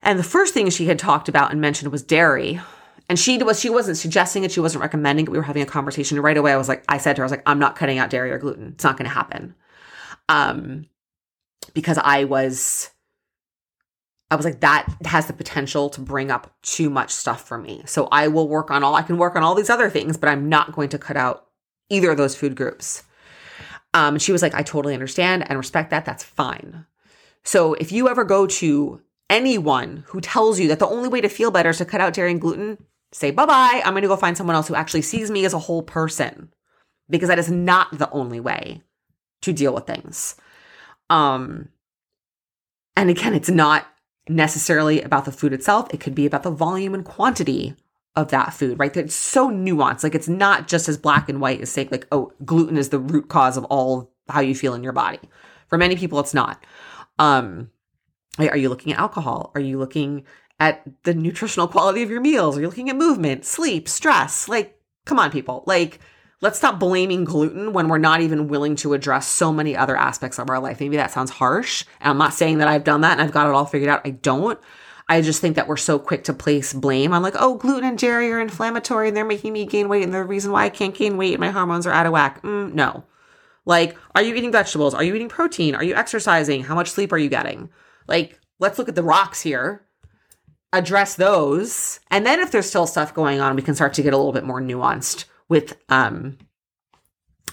And 0.00 0.16
the 0.16 0.22
first 0.22 0.54
thing 0.54 0.70
she 0.70 0.86
had 0.86 1.00
talked 1.00 1.28
about 1.28 1.50
and 1.50 1.60
mentioned 1.60 1.90
was 1.90 2.04
dairy. 2.04 2.60
And 3.08 3.18
she 3.18 3.38
was 3.38 3.58
she 3.58 3.70
wasn't 3.70 3.96
suggesting 3.96 4.44
it, 4.44 4.52
she 4.52 4.60
wasn't 4.60 4.82
recommending 4.82 5.26
it. 5.26 5.32
We 5.32 5.38
were 5.38 5.42
having 5.42 5.64
a 5.64 5.66
conversation. 5.66 6.20
Right 6.20 6.36
away 6.36 6.52
I 6.52 6.56
was 6.56 6.68
like, 6.68 6.84
I 6.88 6.98
said 6.98 7.16
to 7.16 7.20
her, 7.20 7.24
I 7.24 7.26
was 7.26 7.32
like, 7.32 7.42
I'm 7.44 7.58
not 7.58 7.74
cutting 7.74 7.98
out 7.98 8.08
dairy 8.08 8.30
or 8.30 8.38
gluten. 8.38 8.68
It's 8.74 8.84
not 8.84 8.96
gonna 8.96 9.10
happen. 9.10 9.56
Um 10.28 10.86
because 11.74 11.98
I 11.98 12.22
was 12.22 12.90
I 14.30 14.36
was 14.36 14.44
like, 14.44 14.60
that 14.60 14.86
has 15.06 15.26
the 15.26 15.32
potential 15.32 15.90
to 15.90 16.00
bring 16.00 16.30
up 16.30 16.54
too 16.62 16.88
much 16.88 17.10
stuff 17.10 17.48
for 17.48 17.58
me. 17.58 17.82
So 17.84 18.06
I 18.12 18.28
will 18.28 18.48
work 18.48 18.70
on 18.70 18.84
all 18.84 18.94
I 18.94 19.02
can 19.02 19.18
work 19.18 19.34
on 19.34 19.42
all 19.42 19.56
these 19.56 19.70
other 19.70 19.90
things, 19.90 20.16
but 20.16 20.28
I'm 20.28 20.48
not 20.48 20.70
going 20.72 20.90
to 20.90 20.98
cut 20.98 21.16
out 21.16 21.49
either 21.90 22.10
of 22.10 22.16
those 22.16 22.34
food 22.34 22.56
groups. 22.56 23.02
Um, 23.92 24.18
she 24.18 24.32
was 24.32 24.40
like, 24.40 24.54
I 24.54 24.62
totally 24.62 24.94
understand 24.94 25.44
and 25.48 25.58
respect 25.58 25.90
that. 25.90 26.04
That's 26.04 26.24
fine. 26.24 26.86
So 27.44 27.74
if 27.74 27.92
you 27.92 28.08
ever 28.08 28.24
go 28.24 28.46
to 28.46 29.00
anyone 29.28 30.04
who 30.08 30.20
tells 30.20 30.58
you 30.58 30.68
that 30.68 30.78
the 30.78 30.88
only 30.88 31.08
way 31.08 31.20
to 31.20 31.28
feel 31.28 31.50
better 31.50 31.70
is 31.70 31.78
to 31.78 31.84
cut 31.84 32.00
out 32.00 32.14
dairy 32.14 32.30
and 32.30 32.40
gluten, 32.40 32.78
say 33.12 33.30
bye 33.30 33.46
bye. 33.46 33.82
I'm 33.84 33.92
going 33.92 34.02
to 34.02 34.08
go 34.08 34.16
find 34.16 34.36
someone 34.36 34.56
else 34.56 34.68
who 34.68 34.74
actually 34.74 35.02
sees 35.02 35.30
me 35.30 35.44
as 35.44 35.54
a 35.54 35.58
whole 35.58 35.82
person 35.82 36.52
because 37.08 37.28
that 37.28 37.38
is 37.38 37.50
not 37.50 37.98
the 37.98 38.10
only 38.10 38.40
way 38.40 38.82
to 39.42 39.52
deal 39.52 39.74
with 39.74 39.86
things. 39.86 40.36
Um, 41.08 41.70
and 42.96 43.10
again, 43.10 43.34
it's 43.34 43.50
not 43.50 43.86
necessarily 44.28 45.02
about 45.02 45.24
the 45.24 45.32
food 45.32 45.52
itself. 45.52 45.92
It 45.92 46.00
could 46.00 46.14
be 46.14 46.26
about 46.26 46.44
the 46.44 46.50
volume 46.50 46.94
and 46.94 47.04
quantity 47.04 47.74
of 48.20 48.28
that 48.28 48.54
food, 48.54 48.78
right? 48.78 48.96
It's 48.96 49.14
so 49.14 49.50
nuanced. 49.50 50.04
Like 50.04 50.14
it's 50.14 50.28
not 50.28 50.68
just 50.68 50.88
as 50.88 50.96
black 50.96 51.28
and 51.28 51.40
white 51.40 51.60
as 51.60 51.70
saying 51.70 51.88
like, 51.90 52.06
oh, 52.12 52.32
gluten 52.44 52.76
is 52.76 52.90
the 52.90 52.98
root 52.98 53.28
cause 53.28 53.56
of 53.56 53.64
all 53.64 54.12
how 54.28 54.40
you 54.40 54.54
feel 54.54 54.74
in 54.74 54.84
your 54.84 54.92
body. 54.92 55.20
For 55.68 55.78
many 55.78 55.96
people, 55.96 56.20
it's 56.20 56.34
not. 56.34 56.64
Um, 57.18 57.70
are 58.38 58.56
you 58.56 58.68
looking 58.68 58.92
at 58.92 58.98
alcohol? 58.98 59.50
Are 59.54 59.60
you 59.60 59.78
looking 59.78 60.24
at 60.58 60.82
the 61.04 61.14
nutritional 61.14 61.68
quality 61.68 62.02
of 62.02 62.10
your 62.10 62.20
meals? 62.20 62.56
Are 62.56 62.60
you 62.60 62.68
looking 62.68 62.90
at 62.90 62.96
movement, 62.96 63.44
sleep, 63.44 63.88
stress? 63.88 64.48
Like, 64.48 64.78
come 65.04 65.18
on, 65.18 65.30
people. 65.30 65.64
Like, 65.66 66.00
let's 66.40 66.58
stop 66.58 66.78
blaming 66.78 67.24
gluten 67.24 67.72
when 67.72 67.88
we're 67.88 67.98
not 67.98 68.20
even 68.20 68.48
willing 68.48 68.76
to 68.76 68.94
address 68.94 69.26
so 69.26 69.52
many 69.52 69.76
other 69.76 69.96
aspects 69.96 70.38
of 70.38 70.48
our 70.48 70.60
life. 70.60 70.80
Maybe 70.80 70.96
that 70.96 71.10
sounds 71.10 71.30
harsh. 71.30 71.84
And 72.00 72.10
I'm 72.10 72.18
not 72.18 72.34
saying 72.34 72.58
that 72.58 72.68
I've 72.68 72.84
done 72.84 73.02
that 73.02 73.12
and 73.12 73.22
I've 73.22 73.32
got 73.32 73.46
it 73.46 73.54
all 73.54 73.66
figured 73.66 73.90
out. 73.90 74.02
I 74.04 74.10
don't. 74.10 74.58
I 75.10 75.22
just 75.22 75.40
think 75.40 75.56
that 75.56 75.66
we're 75.66 75.76
so 75.76 75.98
quick 75.98 76.22
to 76.24 76.32
place 76.32 76.72
blame 76.72 77.12
on 77.12 77.20
like, 77.20 77.34
oh, 77.36 77.56
gluten 77.56 77.84
and 77.84 77.98
dairy 77.98 78.30
are 78.30 78.40
inflammatory 78.40 79.08
and 79.08 79.16
they're 79.16 79.24
making 79.24 79.52
me 79.52 79.66
gain 79.66 79.88
weight 79.88 80.04
and 80.04 80.14
they're 80.14 80.22
the 80.22 80.28
reason 80.28 80.52
why 80.52 80.64
I 80.64 80.68
can't 80.68 80.94
gain 80.94 81.16
weight 81.16 81.32
and 81.34 81.40
my 81.40 81.50
hormones 81.50 81.84
are 81.84 81.92
out 81.92 82.06
of 82.06 82.12
whack. 82.12 82.40
Mm, 82.42 82.74
no. 82.74 83.02
Like, 83.64 83.96
are 84.14 84.22
you 84.22 84.36
eating 84.36 84.52
vegetables? 84.52 84.94
Are 84.94 85.02
you 85.02 85.12
eating 85.16 85.28
protein? 85.28 85.74
Are 85.74 85.82
you 85.82 85.96
exercising? 85.96 86.62
How 86.62 86.76
much 86.76 86.90
sleep 86.90 87.12
are 87.12 87.18
you 87.18 87.28
getting? 87.28 87.70
Like, 88.06 88.38
let's 88.60 88.78
look 88.78 88.88
at 88.88 88.94
the 88.94 89.02
rocks 89.02 89.40
here, 89.40 89.84
address 90.72 91.16
those. 91.16 91.98
And 92.12 92.24
then 92.24 92.38
if 92.38 92.52
there's 92.52 92.68
still 92.68 92.86
stuff 92.86 93.12
going 93.12 93.40
on, 93.40 93.56
we 93.56 93.62
can 93.62 93.74
start 93.74 93.94
to 93.94 94.02
get 94.02 94.14
a 94.14 94.16
little 94.16 94.32
bit 94.32 94.44
more 94.44 94.60
nuanced 94.60 95.24
with 95.48 95.76
um, 95.88 96.38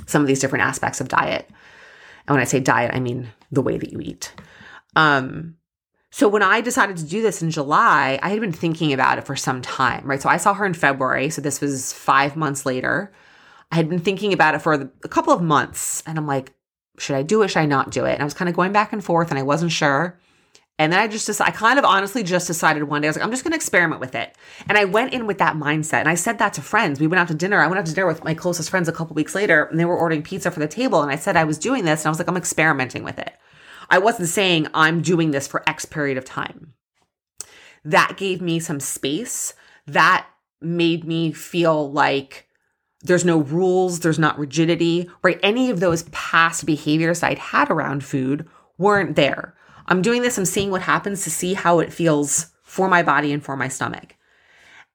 some 0.06 0.22
of 0.22 0.28
these 0.28 0.40
different 0.40 0.66
aspects 0.66 1.02
of 1.02 1.08
diet. 1.08 1.50
And 2.28 2.36
when 2.36 2.42
I 2.42 2.46
say 2.46 2.60
diet, 2.60 2.92
I 2.94 3.00
mean 3.00 3.30
the 3.52 3.64
way 3.64 3.80
that 3.80 3.92
you 3.92 4.00
eat. 4.00 4.32
Um, 4.96 5.56
so 6.10 6.28
when 6.28 6.42
I 6.42 6.62
decided 6.62 6.98
to 6.98 7.06
do 7.06 7.22
this 7.22 7.42
in 7.42 7.52
July, 7.52 8.20
I 8.22 8.30
had 8.30 8.40
been 8.40 8.54
thinking 8.54 8.94
about 8.94 9.18
it 9.18 9.26
for 9.26 9.36
some 9.36 9.62
time, 9.62 10.06
right? 10.06 10.22
So 10.22 10.30
I 10.30 10.38
saw 10.38 10.54
her 10.54 10.66
in 10.66 10.74
February. 10.74 11.30
So 11.30 11.42
this 11.42 11.60
was 11.60 11.92
five 11.94 12.36
months 12.36 12.66
later. 12.66 13.12
I 13.72 13.76
had 13.76 13.90
been 13.90 14.00
thinking 14.00 14.32
about 14.32 14.56
it 14.56 14.62
for 14.62 14.74
a 14.74 15.08
couple 15.10 15.34
of 15.34 15.42
months 15.42 16.02
and 16.08 16.18
I'm 16.18 16.26
like, 16.26 16.54
should 16.98 17.18
I 17.18 17.24
do 17.24 17.42
it? 17.42 17.50
Should 17.50 17.60
I 17.60 17.66
not 17.66 17.92
do 17.92 18.06
it? 18.06 18.14
And 18.14 18.22
I 18.22 18.26
was 18.26 18.34
kind 18.34 18.48
of 18.48 18.56
going 18.56 18.72
back 18.72 18.94
and 18.94 19.04
forth 19.04 19.30
and 19.30 19.38
I 19.38 19.44
wasn't 19.44 19.72
sure. 19.72 20.18
And 20.80 20.94
then 20.94 21.00
I 21.00 21.08
just 21.08 21.26
decided, 21.26 21.54
I 21.54 21.58
kind 21.58 21.80
of 21.80 21.86
honestly 21.86 22.24
just 22.24 22.48
decided 22.48 22.84
one 22.84 23.02
day, 23.02 23.08
I 23.08 23.10
was 23.10 23.18
like, 23.18 23.26
I'm 23.26 23.32
just 23.32 23.44
going 23.44 23.52
to 23.52 23.58
experiment 23.58 24.00
with 24.00 24.14
it. 24.14 24.36
And 24.70 24.78
I 24.78 24.86
went 24.86 25.12
in 25.12 25.26
with 25.26 25.40
that 25.40 25.56
mindset. 25.56 26.02
And 26.02 26.10
I 26.10 26.14
said 26.14 26.38
that 26.38 26.54
to 26.54 26.62
friends. 26.62 27.00
We 27.00 27.08
went 27.08 27.20
out 27.20 27.28
to 27.30 27.34
dinner. 27.34 27.62
I 27.62 27.68
went 27.68 27.80
out 27.80 27.88
to 27.88 27.94
dinner 27.94 28.06
with 28.06 28.24
my 28.24 28.36
closest 28.36 28.70
friends 28.70 28.88
a 28.88 28.92
couple 28.92 29.16
weeks 29.16 29.34
later 29.36 29.66
and 29.66 29.80
they 29.80 29.86
were 29.86 29.98
ordering 29.98 30.22
pizza 30.22 30.52
for 30.52 30.60
the 30.60 30.68
table. 30.68 31.02
And 31.02 31.12
I 31.12 31.16
said 31.16 31.36
I 31.36 31.44
was 31.44 31.58
doing 31.58 31.84
this 31.84 32.02
and 32.02 32.08
I 32.08 32.10
was 32.10 32.20
like, 32.20 32.28
I'm 32.28 32.38
experimenting 32.38 33.04
with 33.04 33.20
it. 33.20 33.34
I 33.90 34.00
wasn't 34.00 34.30
saying 34.30 34.68
I'm 34.74 35.02
doing 35.02 35.32
this 35.32 35.48
for 35.48 35.68
X 35.68 35.86
period 35.86 36.18
of 36.18 36.26
time. 36.26 36.74
That 37.84 38.18
gave 38.18 38.42
me 38.42 38.60
some 38.60 38.80
space. 38.80 39.54
That 39.86 40.28
made 40.62 41.06
me 41.06 41.32
feel 41.32 41.92
like 41.92 42.48
there's 43.02 43.26
no 43.26 43.38
rules, 43.38 44.00
there's 44.00 44.20
not 44.20 44.40
rigidity, 44.40 45.10
right? 45.22 45.40
Any 45.44 45.70
of 45.70 45.80
those 45.80 46.04
past 46.12 46.66
behaviors 46.66 47.24
I'd 47.24 47.38
had 47.38 47.70
around 47.70 48.04
food 48.04 48.48
weren't 48.78 49.16
there. 49.16 49.56
I'm 49.86 50.02
doing 50.02 50.22
this, 50.22 50.38
I'm 50.38 50.46
seeing 50.46 50.72
what 50.72 50.82
happens 50.82 51.24
to 51.24 51.32
see 51.32 51.54
how 51.54 51.80
it 51.80 51.94
feels 51.94 52.48
for 52.64 52.90
my 52.90 53.04
body 53.04 53.32
and 53.32 53.44
for 53.44 53.56
my 53.56 53.68
stomach. 53.68 54.16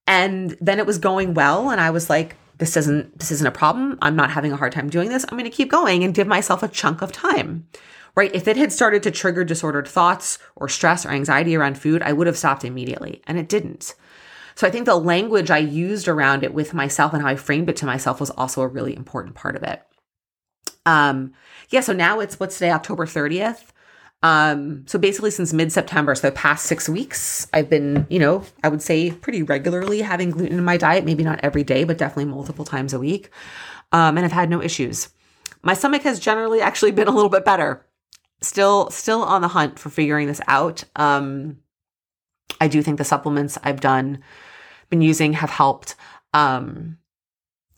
And 0.07 0.57
then 0.61 0.79
it 0.79 0.87
was 0.87 0.99
going 0.99 1.33
well 1.33 1.71
and 1.71 1.81
I 1.81 1.91
was 1.91 2.11
like 2.11 2.37
this 2.59 2.77
isn't 2.77 3.19
this 3.19 3.33
isn't 3.33 3.47
a 3.47 3.51
problem. 3.53 3.99
I'm 4.03 4.15
not 4.15 4.31
having 4.31 4.53
a 4.53 4.57
hard 4.57 4.73
time 4.73 4.89
doing 4.89 5.09
this. 5.09 5.25
I'm 5.25 5.39
going 5.39 5.51
to 5.51 5.57
keep 5.57 5.71
going 5.71 6.05
and 6.05 6.15
give 6.15 6.27
myself 6.27 6.63
a 6.63 6.69
chunk 6.69 7.03
of 7.03 7.11
time. 7.11 7.67
Right? 8.15 8.35
If 8.35 8.47
it 8.47 8.57
had 8.57 8.73
started 8.73 9.03
to 9.05 9.11
trigger 9.11 9.43
disordered 9.43 9.89
thoughts 9.89 10.39
or 10.55 10.69
stress 10.69 11.07
or 11.07 11.11
anxiety 11.11 11.57
around 11.57 11.79
food, 11.79 12.03
I 12.03 12.13
would 12.13 12.27
have 12.27 12.37
stopped 12.37 12.65
immediately 12.65 13.23
and 13.27 13.39
it 13.39 13.49
didn't. 13.49 13.95
So 14.55 14.67
I 14.67 14.71
think 14.71 14.85
the 14.85 14.97
language 14.97 15.51
I 15.51 15.59
used 15.59 16.09
around 16.09 16.45
it 16.45 16.53
with 16.53 16.75
myself 16.75 17.15
and 17.15 17.23
how 17.23 17.29
I 17.29 17.37
framed 17.37 17.71
it 17.71 17.77
to 17.77 17.87
myself 17.87 18.21
was 18.21 18.29
also 18.31 18.61
a 18.61 18.69
really 18.69 18.95
important 18.95 19.35
part 19.35 19.57
of 19.57 19.63
it. 19.63 19.83
Um 20.85 21.33
yeah, 21.71 21.81
so 21.81 21.95
now 21.95 22.21
it's 22.21 22.39
what's 22.39 22.59
today 22.59 22.71
October 22.71 23.07
30th. 23.07 23.73
Um, 24.23 24.85
so 24.87 24.99
basically 24.99 25.31
since 25.33 25.53
mid-September, 25.53 26.15
so 26.15 26.29
the 26.29 26.37
past 26.37 26.67
six 26.67 26.89
weeks, 26.89 27.49
I've 27.53 27.69
been, 27.69 28.07
you 28.09 28.21
know, 28.21 28.45
I 28.63 28.69
would 28.69 28.83
say 28.83 29.11
pretty 29.11 29.43
regularly 29.43 30.01
having 30.01 30.31
gluten 30.31 30.59
in 30.59 30.65
my 30.65 30.77
diet, 30.77 31.05
maybe 31.05 31.25
not 31.25 31.41
every 31.43 31.65
day, 31.65 31.83
but 31.85 31.99
definitely 31.99 32.27
multiple 32.27 32.65
times 32.65 32.93
a 32.93 33.01
week. 33.01 33.31
Um, 33.91 34.17
and 34.17 34.25
I've 34.25 34.33
had 34.33 34.49
no 34.49 34.63
issues. 34.63 35.09
My 35.63 35.75
stomach 35.75 36.03
has 36.03 36.21
generally 36.21 36.61
actually 36.61 36.93
been 36.93 37.09
a 37.09 37.13
little 37.13 37.31
bit 37.31 37.45
better. 37.45 37.85
Still, 38.43 38.91
still 38.91 39.23
on 39.23 39.41
the 39.41 39.49
hunt 39.49 39.79
for 39.79 39.89
figuring 39.89 40.27
this 40.27 40.41
out. 40.49 40.85
Um, 40.97 41.59
I 42.61 42.69
do 42.69 42.83
think 42.83 42.99
the 42.99 43.05
supplements 43.05 43.59
I've 43.63 43.81
done, 43.81 44.23
been 44.91 45.01
using 45.01 45.33
have 45.35 45.51
helped. 45.51 45.95
Um, 46.35 46.99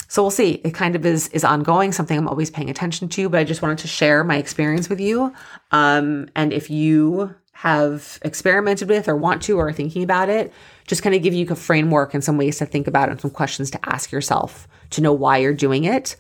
so 0.09 0.23
we'll 0.23 0.31
see. 0.31 0.61
It 0.65 0.75
kind 0.75 0.95
of 0.95 1.05
is 1.05 1.29
is 1.29 1.45
ongoing, 1.45 1.91
something 1.93 2.17
I'm 2.17 2.29
always 2.29 2.51
paying 2.51 2.71
attention 2.71 3.09
to, 3.11 3.29
but 3.29 3.41
I 3.41 3.45
just 3.45 3.63
wanted 3.63 3.79
to 3.79 3.89
share 3.89 4.23
my 4.23 4.37
experience 4.37 4.89
with 4.89 5.01
you. 5.01 5.33
Um, 5.71 6.29
and 6.37 6.53
if 6.53 6.71
you 6.71 7.35
have 7.53 8.19
experimented 8.23 8.89
with 8.89 9.09
or 9.09 9.17
want 9.17 9.43
to 9.43 9.59
or 9.59 9.69
are 9.69 9.73
thinking 9.73 10.03
about 10.03 10.29
it, 10.29 10.53
just 10.87 11.03
kind 11.03 11.15
of 11.15 11.23
give 11.23 11.35
you 11.35 11.47
a 11.49 11.55
framework 11.55 12.15
and 12.15 12.23
some 12.23 12.37
ways 12.37 12.59
to 12.59 12.67
think 12.67 12.87
about 12.87 13.09
it 13.09 13.13
and 13.13 13.21
some 13.21 13.31
questions 13.31 13.71
to 13.71 13.81
ask 13.89 14.13
yourself 14.13 14.69
to 14.91 15.01
know 15.01 15.13
why 15.13 15.39
you're 15.39 15.55
doing 15.55 15.85
it. 15.85 16.17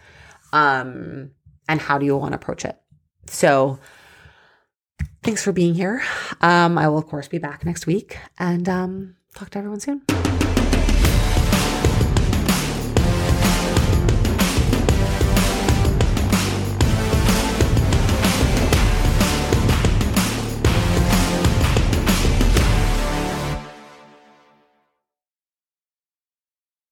Um, 0.53 1.33
and 1.69 1.81
how 1.81 1.99
do 1.99 2.07
you 2.07 2.17
want 2.17 2.33
to 2.33 2.37
approach 2.37 2.65
it? 2.65 2.77
So 3.27 3.79
thanks 5.25 5.43
for 5.43 5.53
being 5.53 5.75
here. 5.75 6.03
Um, 6.41 6.79
I 6.79 6.87
will 6.89 6.99
of 6.99 7.07
course 7.07 7.29
be 7.29 7.39
back 7.39 7.65
next 7.65 7.87
week 7.87 8.19
and 8.39 8.69
um, 8.69 9.17
talk 9.35 9.51
to 9.51 9.59
everyone 9.59 9.81
soon. 9.81 10.03